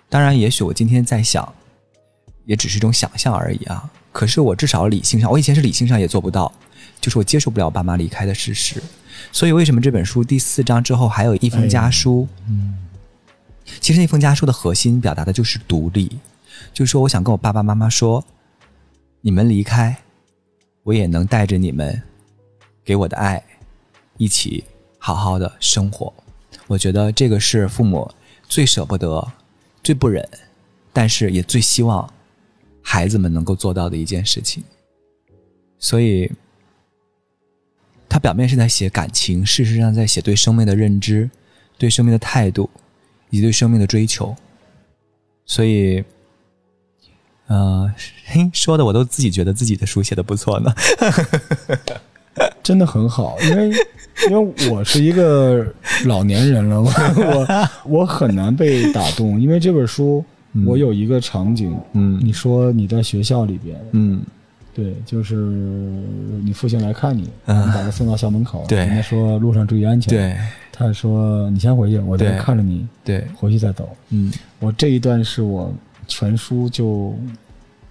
[0.08, 1.54] 当然，也许我今天在想，
[2.44, 3.90] 也只是一种想象而已啊。
[4.12, 6.52] 可是我至少理性上，我以前是理性上也做不到，
[7.00, 8.82] 就是我接受不了爸妈离开的事实。
[9.30, 12.26] 所以，为什么这本书第四章之后还有一封家书？
[12.48, 12.74] 嗯，
[13.80, 16.18] 其实那封家书的核心表达的就是独立，
[16.74, 18.24] 就是说我想跟我爸爸妈妈说，
[19.20, 19.96] 你们离开，
[20.90, 22.02] 我也能带着你们
[22.84, 23.40] 给我的爱，
[24.16, 24.64] 一起
[24.98, 26.12] 好好的生活。
[26.66, 28.10] 我觉得这个是父母
[28.48, 29.24] 最舍不得。
[29.84, 30.28] 最不忍，
[30.92, 32.12] 但是也最希望
[32.82, 34.64] 孩子们能够做到的一件事情。
[35.78, 36.28] 所以，
[38.08, 41.30] 他表面是在写感情，事实上在写对生命的认知、
[41.78, 42.68] 对生命的态度
[43.30, 44.34] 以及对生命的追求。
[45.46, 46.04] 所以，
[47.50, 47.92] 呃，
[48.26, 50.72] 嘿，说的我都自己觉得自己的书写的不错呢，
[52.62, 53.70] 真的很好，因为。
[54.28, 55.64] 因为我是一个
[56.04, 57.68] 老年人了，我我
[58.00, 59.40] 我很难被打动。
[59.40, 60.22] 因为这本书，
[60.66, 64.20] 我有一个场景，嗯，你说你在学校里边，嗯，
[64.74, 65.36] 对，就是
[66.44, 70.36] 你父亲来看你，把他送到校门口，对，他说路上注意安全，对，
[70.70, 75.72] 他说你先回去，我在看着你，对，回去再走，嗯，我这一段是我
[76.10, 77.18] 全书就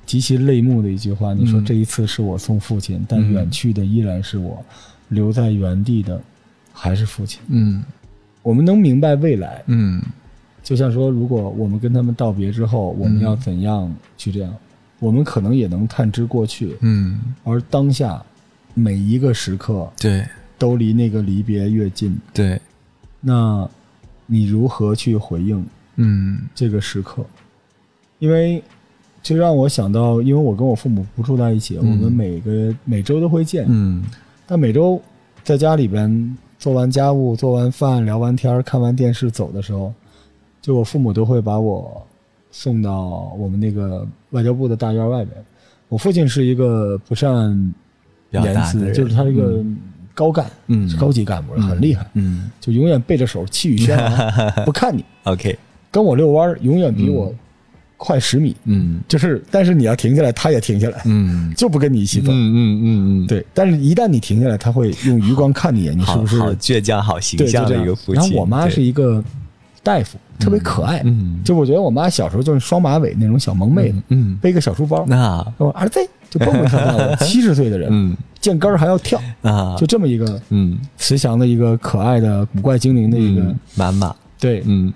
[0.05, 1.33] 极其泪目的一句话。
[1.33, 4.63] 你说这一次是我送父亲，但远去的依然是我。
[5.11, 6.21] 留在原地的
[6.71, 7.41] 还是父亲。
[7.47, 7.83] 嗯，
[8.43, 9.63] 我们能明白未来。
[9.65, 9.99] 嗯，
[10.63, 14.53] 就像说，如果我们跟他们道别之后，我们要怎样去这样，
[14.99, 18.23] 我们可能也能探知过去，嗯，而当下
[18.75, 20.23] 每一个时刻对
[20.59, 22.15] 都离那个离别越近。
[22.31, 22.61] 对，
[23.19, 23.67] 那
[24.27, 25.65] 你如何去回应
[25.95, 27.25] 嗯这个时刻？
[28.19, 28.61] 因为
[29.23, 31.89] 就让我想到，因为我跟我父母不住在一起，嗯。
[31.89, 34.03] 我们每个每周都会见，嗯。
[34.45, 35.01] 但每周
[35.43, 39.93] 在家里边做完家务、做完饭、聊完天、看完电视走的时候，
[40.61, 42.05] 就我父母都会把我
[42.51, 45.33] 送到我们那个外交部的大院外面。
[45.87, 47.73] 我父亲是一个不善
[48.31, 49.63] 言辞，就是他一个
[50.13, 52.51] 高干，嗯是高级干部，很厉害，嗯。
[52.59, 55.57] 就永远背着手气宇轩昂， 不看你，，OK，
[55.91, 57.33] 跟我遛弯永远比我
[57.99, 58.55] 快十米。
[58.63, 58.99] 嗯。
[59.07, 61.53] 就是，但是你要停下来，他也停下来，嗯。
[61.55, 62.31] 就不跟你一起走。
[62.31, 62.83] 嗯嗯嗯
[63.23, 68.15] 嗯，对，但是一旦你停下来，他会用余光看你一眼，你是不是好倔强、好形象的一个父亲。
[68.15, 69.23] 然后我妈是一个
[69.83, 71.01] 大夫，特别可爱。
[71.05, 71.39] 嗯。
[71.43, 78.17] 就我觉得我妈小时候就是双马尾那种小萌妹子，嗯，背个小书包，那我儿子就蹦蹦跳跳的， 七十岁的人，嗯。
[78.39, 80.79] 见根儿还要跳，啊，就这么一个嗯。
[80.95, 84.93] 慈祥的一个可爱的古怪精灵的一个，嗯妈妈，对，嗯。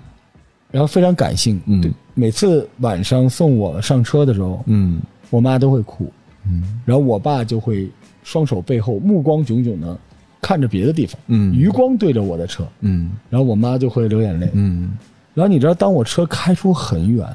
[0.70, 1.78] 然后非常感性，嗯。
[1.82, 5.00] 对，每次晚上送我上车的时候，嗯。
[5.30, 6.12] 我妈都会哭，
[6.46, 6.80] 嗯。
[6.84, 7.90] 然后我爸就会
[8.22, 9.98] 双手背后，目光炯炯的
[10.40, 11.52] 看着别的地方，嗯。
[11.52, 13.10] 余光对着我的车，嗯。
[13.28, 14.92] 然后我妈就会流眼泪，嗯。
[15.34, 17.26] 然后你知道，当我车开出很远，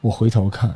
[0.00, 0.72] 我回头看，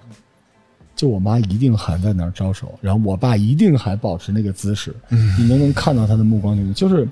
[0.97, 5.37] 就我妈一定还在那儿招手，然后我爸一定还保持那个姿势，嗯。
[5.39, 7.07] 你能能看到他的目光，就是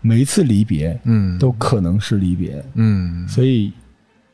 [0.00, 1.38] 每一次离别嗯。
[1.38, 3.28] 都可能是离别，嗯。
[3.28, 3.70] 所以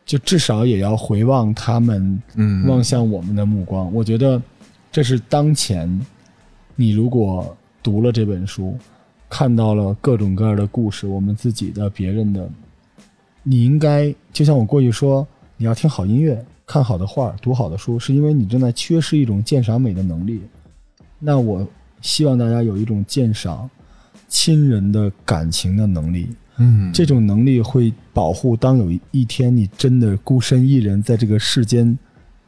[0.07, 3.93] 就至少也要回望他们嗯望向我们的目光。
[3.93, 4.41] 我觉得
[4.93, 6.01] 这是当前
[6.77, 8.79] 你如果读了这本书，
[9.29, 12.49] 看到了各种各样的故事，我们自己的、别人的，
[13.43, 15.27] 你应该就像我过去说，
[15.57, 20.41] 你要听好音乐、看好的画、读好的书，是因为你正在缺失一种鉴赏美的能力。
[21.19, 21.67] 那我
[22.01, 23.69] 希望大家有一种鉴赏
[24.29, 26.29] 亲人的感情的能力。
[26.59, 26.93] 嗯。
[26.93, 31.99] 这种能力会保护当有一天你真的孤身一人在这个世间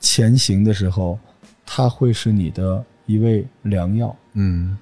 [0.01, 1.19] 前行的时候，
[1.67, 4.15] 它会是你的一味良药。
[4.35, 4.77] 嗯。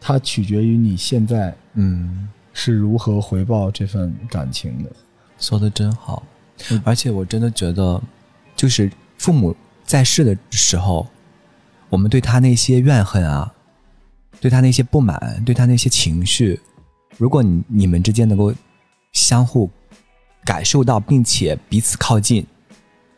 [0.00, 2.28] 它取决于你现在嗯。
[2.52, 4.90] 是如何回报这份感情的。
[5.38, 6.22] 说的真好。
[6.70, 8.02] 嗯，而且我真的觉得，
[8.56, 11.06] 就是父母在世的时候，
[11.88, 13.54] 我们对他那些怨恨啊，
[14.40, 16.60] 对他那些不满，对他那些情绪，
[17.16, 18.52] 如果你你们之间能够
[19.12, 19.70] 相互
[20.44, 22.46] 感受到，并且彼此靠近，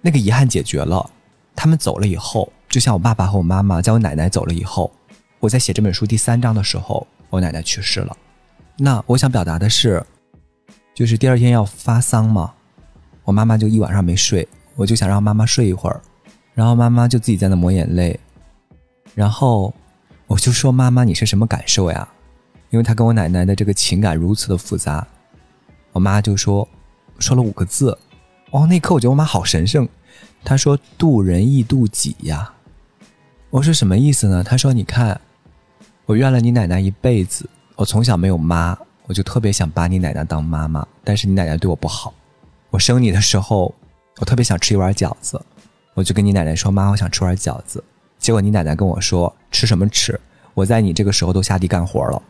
[0.00, 1.10] 那个遗憾解决了。
[1.54, 4.90] 他们走了以后，就像我爸爸和我妈妈，在我奶奶走了以后，
[5.38, 8.16] 我在写这本书第三章的时候，我奶奶去世了。
[8.78, 10.04] 那我想表达的是，
[10.94, 12.54] 就是第二天要发丧嘛，
[13.24, 16.00] 我妈妈就一晚上没睡，我就想让妈妈睡一会儿，
[16.54, 18.18] 然后妈妈就自己在那抹眼泪，
[19.14, 19.72] 然后
[20.26, 22.08] 我就说妈妈你是什么感受呀？
[22.70, 25.06] 因为她跟我奶奶的这个情感如此的复杂，
[25.92, 26.68] 我妈就说
[27.18, 27.96] 说了五个字，
[28.50, 29.88] 哦，那一刻我觉得我妈好神圣，
[30.44, 32.52] 她说渡人亦渡己呀，
[33.50, 34.42] 我说什么意思呢？
[34.42, 35.20] 她说你看，
[36.06, 38.76] 我怨了你奶奶一辈子，我从小没有妈，
[39.06, 42.12] 我就特别想把你奶奶当妈妈，但是你奶奶对我不好。
[42.70, 43.74] 我生你的时候，
[44.18, 45.40] 我特别想吃一碗饺子，
[45.94, 47.84] 我就跟你奶奶说：“妈，我想吃碗饺子。”
[48.18, 50.18] 结果你奶奶跟我说：“吃什么吃？
[50.54, 52.22] 我在你这个时候都下地干活了。”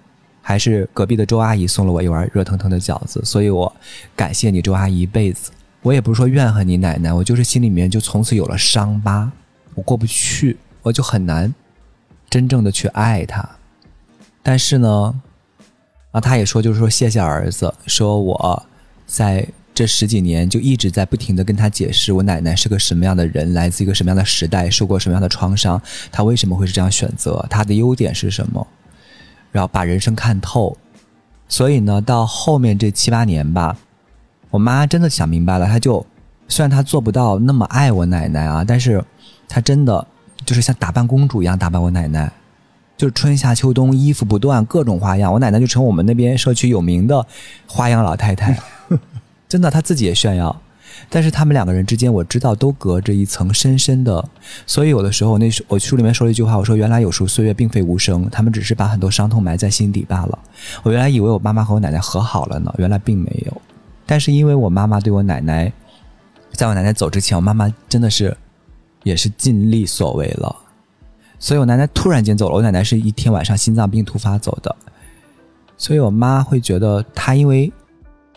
[0.43, 3.73] 还是隔壁的周阿姨送了我一碗热腾腾的饺子，所以我
[4.15, 5.51] 感谢你周阿姨一辈子。
[5.81, 9.31] 我也不是说怨恨你奶奶，我就是心里面就从此有了伤疤，
[9.75, 11.55] 我过不去，我就很难
[12.29, 13.49] 真正的去爱她。
[14.43, 15.21] 但是呢，
[16.11, 18.67] 啊，他也说，就是说谢谢儿子，说我
[19.07, 28.67] 在这十几年就一直在不停的跟他解释，我奶奶是个什么样的人，来自一个什么样的时代，受过什么样的创伤，她为什么会是这样选择，她的优点是什么，
[29.53, 30.77] 然后把人生看透。
[31.47, 33.77] 所以呢，到后面这七八年吧，
[34.51, 36.05] 我妈真的想明白了，她就
[36.49, 39.05] 虽然她做不到那么爱我奶奶啊，但是
[39.47, 40.05] 她真的
[40.45, 42.33] 就是像打扮公主一样打扮我奶奶。
[42.95, 45.33] 就是春夏秋冬衣服不断，各种花样。
[45.33, 47.27] 我奶奶就成我们那边社区有名的
[47.67, 48.57] 花样老太太，
[49.49, 50.57] 真的，她自己也炫耀。
[51.09, 54.25] 但是他们两个人之间，我知道都隔着一层深深的，
[54.67, 60.39] 所以有的时候，那时我书里面说了一句话，我说原来有时候岁月并非无声，他们只是把很多伤痛埋在心底罢了。
[60.83, 63.63] 我原来以为我妈妈和我奶奶和好了呢，原来并没有。
[64.07, 65.73] 但是因为我妈妈对我奶奶，
[66.53, 68.37] 在我奶奶走之前，我妈妈真的是
[69.03, 70.55] 也是尽力所为了。
[71.39, 74.75] 所以我奶奶突然间走了，我奶奶是一天晚上心脏病突发走的，
[75.77, 77.73] 所以我妈会觉得她因为。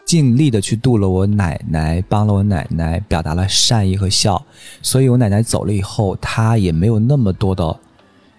[0.06, 4.46] 尽力的去度了我奶奶，帮了我奶奶，表达了善意和孝，
[4.82, 7.80] 所以我奶奶走了以后，她也没有那么多的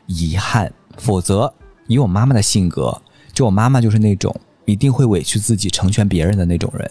[0.07, 0.73] 遗憾。
[0.97, 1.53] 否则，
[1.89, 3.03] 以我妈妈的性格，
[3.33, 4.35] 就我妈妈就是那种
[4.65, 6.91] 一定会委屈自己成全别人的那种人。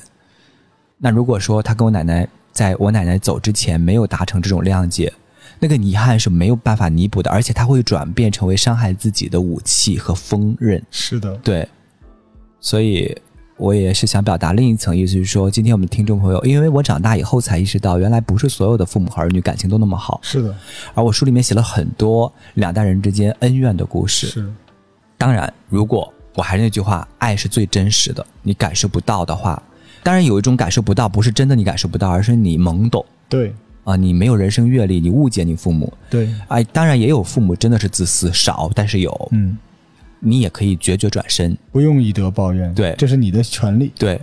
[0.97, 5.11] 那如果说她跟我奶奶在我奶奶走之前没有达成这种谅解，
[5.57, 10.83] 那个遗憾是没有办法弥补的，而且她会转变成为伤害自己的武器和锋刃。
[10.91, 11.67] 是的，对，
[12.59, 13.17] 所以
[13.57, 20.55] 我也是想表达另一层意思，就是说，今天我们听众朋友，因为我长大以后才意识到，原来不是所有的父母和儿女感情都那么好，是的，
[20.93, 24.27] 而我书里面写了很多两代人之间恩怨的故事。
[24.27, 24.53] 是，
[25.17, 29.61] 当然，如果我还是那句话，爱是最真实的，你感受不到的话，
[30.03, 33.05] 当然有一种感受不到，不是真的你感受不到，而是你懵懂。
[33.29, 33.53] 对。
[33.85, 35.93] 啊，你没有人生阅历，你误解你父母。
[36.09, 39.55] 对，哎，当然也有父母真的是自私少，但是有，嗯，
[40.19, 41.57] 你也可以决绝转身。
[41.71, 43.91] 不用以德报怨，对这是你的权利。
[43.97, 44.19] 对，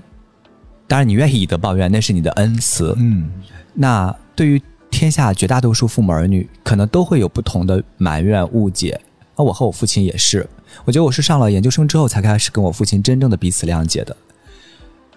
[0.87, 2.95] 当然你愿意以德报怨，那是你的恩慈。
[2.99, 3.31] 嗯，
[3.75, 4.61] 那对于
[4.91, 9.01] 天下绝大多数父母儿女，可能都会有不同的埋怨、误解。
[9.37, 10.47] 那我和我父亲也是，
[10.85, 14.17] 我觉得我是上了研究生之后才开始跟我父亲真正的彼此谅解的。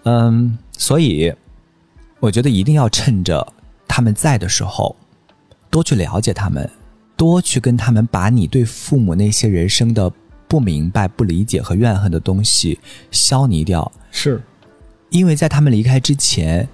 [0.04, 1.34] 嗯，所以
[2.20, 3.46] 我觉得一定要趁着
[3.88, 4.96] 他们在的时候，
[5.70, 6.70] 多去了解他们，
[7.18, 10.10] 多去跟他们把你对父母那些人生的
[10.48, 12.80] 不明白、不理解和怨恨的东西
[13.12, 13.92] 消弭掉。
[14.12, 14.42] 是，
[15.10, 16.68] 因为在他们离开之前，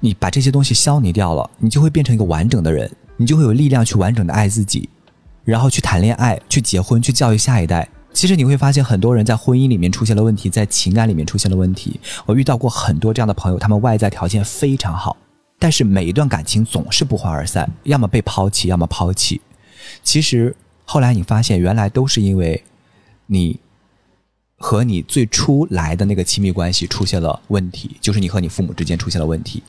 [0.00, 4.88] 你把这些东西消弭掉了，你就会变成一个完整的人，你就会有力量去完整的爱自己，
[5.44, 7.88] 然后去谈恋爱、去结婚、去教育下一代。
[8.12, 12.00] 其实你会发现，很多人在婚姻里面出现了问题，在情感里面出现了问题。
[12.26, 15.16] 我遇到过很多这样的朋友，他们外在条件非常好，
[15.60, 19.40] 但是每一段感情总是不欢而散，要么被抛弃，要么抛弃。
[20.02, 20.54] 其实
[20.84, 22.60] 后来你发现，原来都是因为
[23.32, 23.60] 你
[24.56, 29.62] 和你最初来的那个亲密关系出现了问题，就是你和你父母之间出现了问题。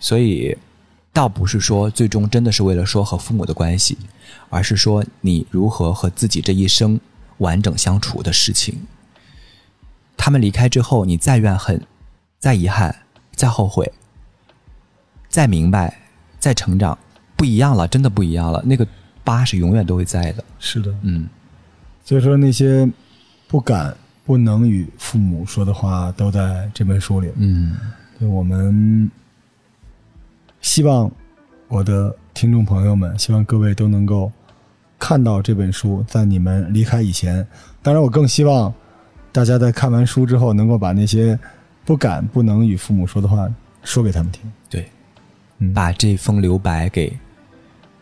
[0.00, 0.56] 所以，
[1.12, 3.98] 倒不是说最终真的是为了说和父母的关系，
[4.48, 6.98] 而是说你如何和自己这一生
[7.38, 8.86] 完整相处的事情。
[10.16, 11.86] 他们离开之后，你再怨恨、
[12.38, 13.04] 再遗憾、
[13.34, 13.92] 再后悔、
[15.28, 16.00] 再明白、
[16.38, 16.98] 再成长，
[17.36, 18.62] 不一样了，真的不一样了。
[18.64, 18.86] 那个
[19.22, 20.42] 疤是永远都会在的。
[20.58, 20.94] 是的。
[21.02, 21.28] 嗯，
[22.04, 22.88] 所以说那些
[23.46, 27.30] 不敢、不能与父母说的话，都在这本书里。
[27.36, 27.76] 嗯，
[28.18, 29.10] 对我们
[30.60, 31.10] 希望
[31.68, 34.30] 我的听众朋友们，希望各位都能够
[34.98, 37.46] 看到这本书，在你们离开以前。
[37.82, 38.72] 当然，我更希望
[39.32, 41.38] 大家在看完书之后，能够把那些
[41.84, 43.48] 不敢、不能与父母说的话
[43.82, 44.88] 说给他们听，对，
[45.58, 47.16] 嗯把这封留白给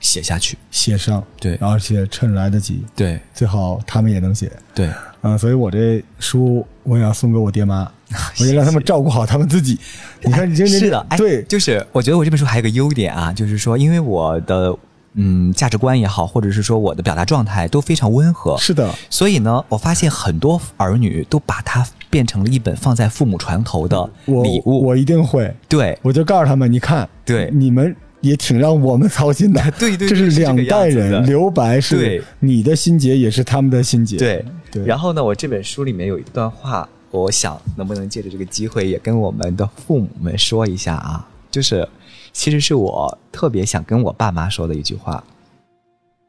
[0.01, 0.59] 写下去。
[0.71, 1.55] 写上，对。
[1.57, 3.21] 而且趁来得及，对。
[3.33, 4.51] 最好他们也能写。
[4.75, 4.91] 对，
[5.23, 7.91] 嗯，所以我这书我也要送给我爹妈，
[8.41, 9.79] 我也让他们照顾好他们自己。
[10.23, 14.75] 你看，你这是的，哎对，就是我觉得我这本书还有个优点啊，就是说，因为我的
[15.15, 24.83] 嗯价值观也好，或者是说我的表达状态都非常温和，是的，所以呢，我发现很多儿女都把它变成了一本放在父母床头的礼物。
[24.85, 25.99] 我一定会，对。
[26.03, 27.51] 我就告诉他们，你看，对。
[27.53, 29.63] 你们也挺让我们操心的。
[29.79, 34.17] 对对这是两代人，留白是对你的心结，也是他们的心结。
[34.17, 41.89] 对对，然后呢，我这本书里面有一段话，我想能不能借着这个机会也跟我们的父母们说一下啊，就是
[42.33, 45.23] 其实是我特别想跟我爸妈说的一句话。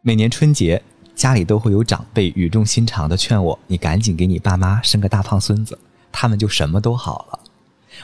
[0.02, 0.82] 每年春节，
[1.14, 5.78] 家里都会有长辈语重心长的劝我：“你赶紧给你爸妈生个大胖孙子，
[6.12, 7.40] 他们就什么都好了。”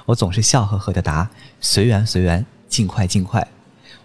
[0.05, 1.27] 我总是笑呵呵的答
[1.59, 3.47] ：“随缘随缘，尽快尽快。”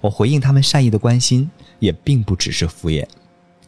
[0.02, 1.48] 我回应他们善意的关心，
[1.78, 3.06] 也并不只是敷衍。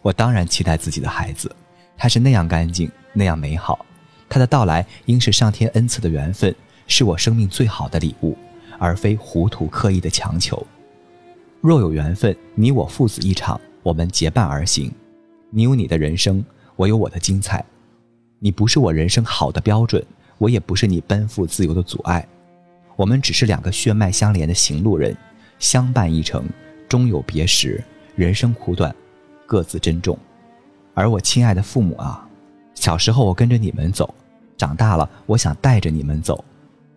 [0.02, 1.51] 我当然期待自己的孩子，
[1.97, 3.86] 他是那样干净，那样美好。
[4.28, 6.52] 他的到来应是上天恩赐的缘分，
[6.89, 8.36] 是我生命最好的礼物，
[8.81, 10.66] 而非糊涂刻意的强求。
[11.61, 14.93] 若有缘分，你我父子一场，我们结伴而行。
[15.51, 16.44] 你有你的人生，
[16.74, 17.65] 我有我的精彩。
[18.40, 20.05] 你不是我人生好的标准，
[20.39, 22.27] 我也不是你奔赴自由的阻碍。
[22.97, 25.16] 我们只是两个血脉相连的行路人，
[25.59, 26.44] 相伴一程，
[26.89, 27.82] 终有别时。
[28.16, 28.94] 人生苦短，
[29.44, 30.16] 各自珍重。
[30.94, 32.28] 而我亲爱的父母啊，
[32.74, 34.14] 小时候我跟着你们走，
[34.56, 36.44] 长大了我想带着你们走，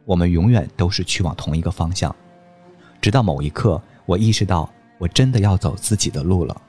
[0.06, 2.16] 我们永远都是去往同一个方向。
[3.02, 4.70] 直到某一刻，我意识到
[5.00, 6.62] 我真的要走自己的路了。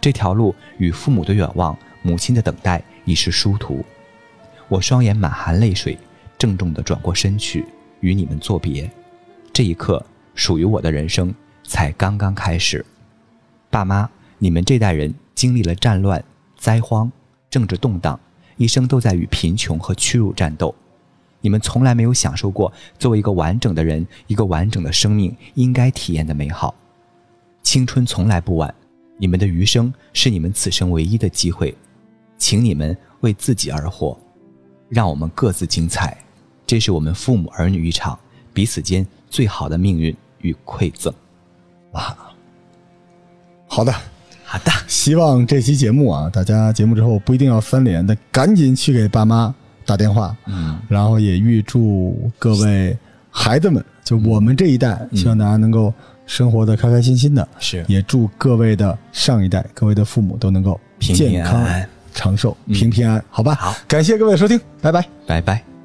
[0.00, 3.84] 这条路与父母的远望、母亲的等待已是殊途。
[4.68, 5.98] 我双眼满含泪水，
[6.38, 7.66] 郑重地转过身去，
[8.00, 8.90] 与你们作别。
[9.52, 10.02] 这一刻，
[10.36, 11.34] 属于我的人生
[11.64, 12.84] 才刚刚开始。
[13.68, 14.08] 爸妈，
[14.38, 16.24] 你们这代人经历了战乱、
[16.56, 17.10] 灾荒、
[17.50, 18.20] 政治动荡，
[18.56, 20.72] 一生都在与贫穷和屈辱战斗。
[21.40, 26.74] 你们从来没有享受过作为一个完整的人、一个完整的生命应该体验的美好。
[27.62, 28.72] 青春从来不晚，
[29.16, 31.76] 你们的余生是你们此生唯一的机会，
[32.38, 34.18] 请你们为自己而活，
[34.88, 36.16] 让我们各自精彩。
[36.66, 38.18] 这是我们父母儿女一场
[38.52, 41.12] 彼此间最好的命运与馈赠。
[41.92, 42.16] 哇，
[43.66, 43.92] 好的，
[44.44, 49.54] 好的，希望这期节目啊，大家节目之后不一定要翻脸的，赶紧去给爸妈
[49.84, 50.36] 打电话。
[50.46, 52.96] 嗯，然后也预祝各位
[53.30, 55.92] 孩子们，就我们这一代，希望大家能够
[56.26, 57.46] 生活的开开心心的。
[57.58, 63.54] 是也祝各位的上一代、各位的父母都能够平健康安、长寿、平平安安，好吧？
[63.54, 65.04] 好，感谢各位的收听，拜拜。
[65.26, 65.75] 拜拜。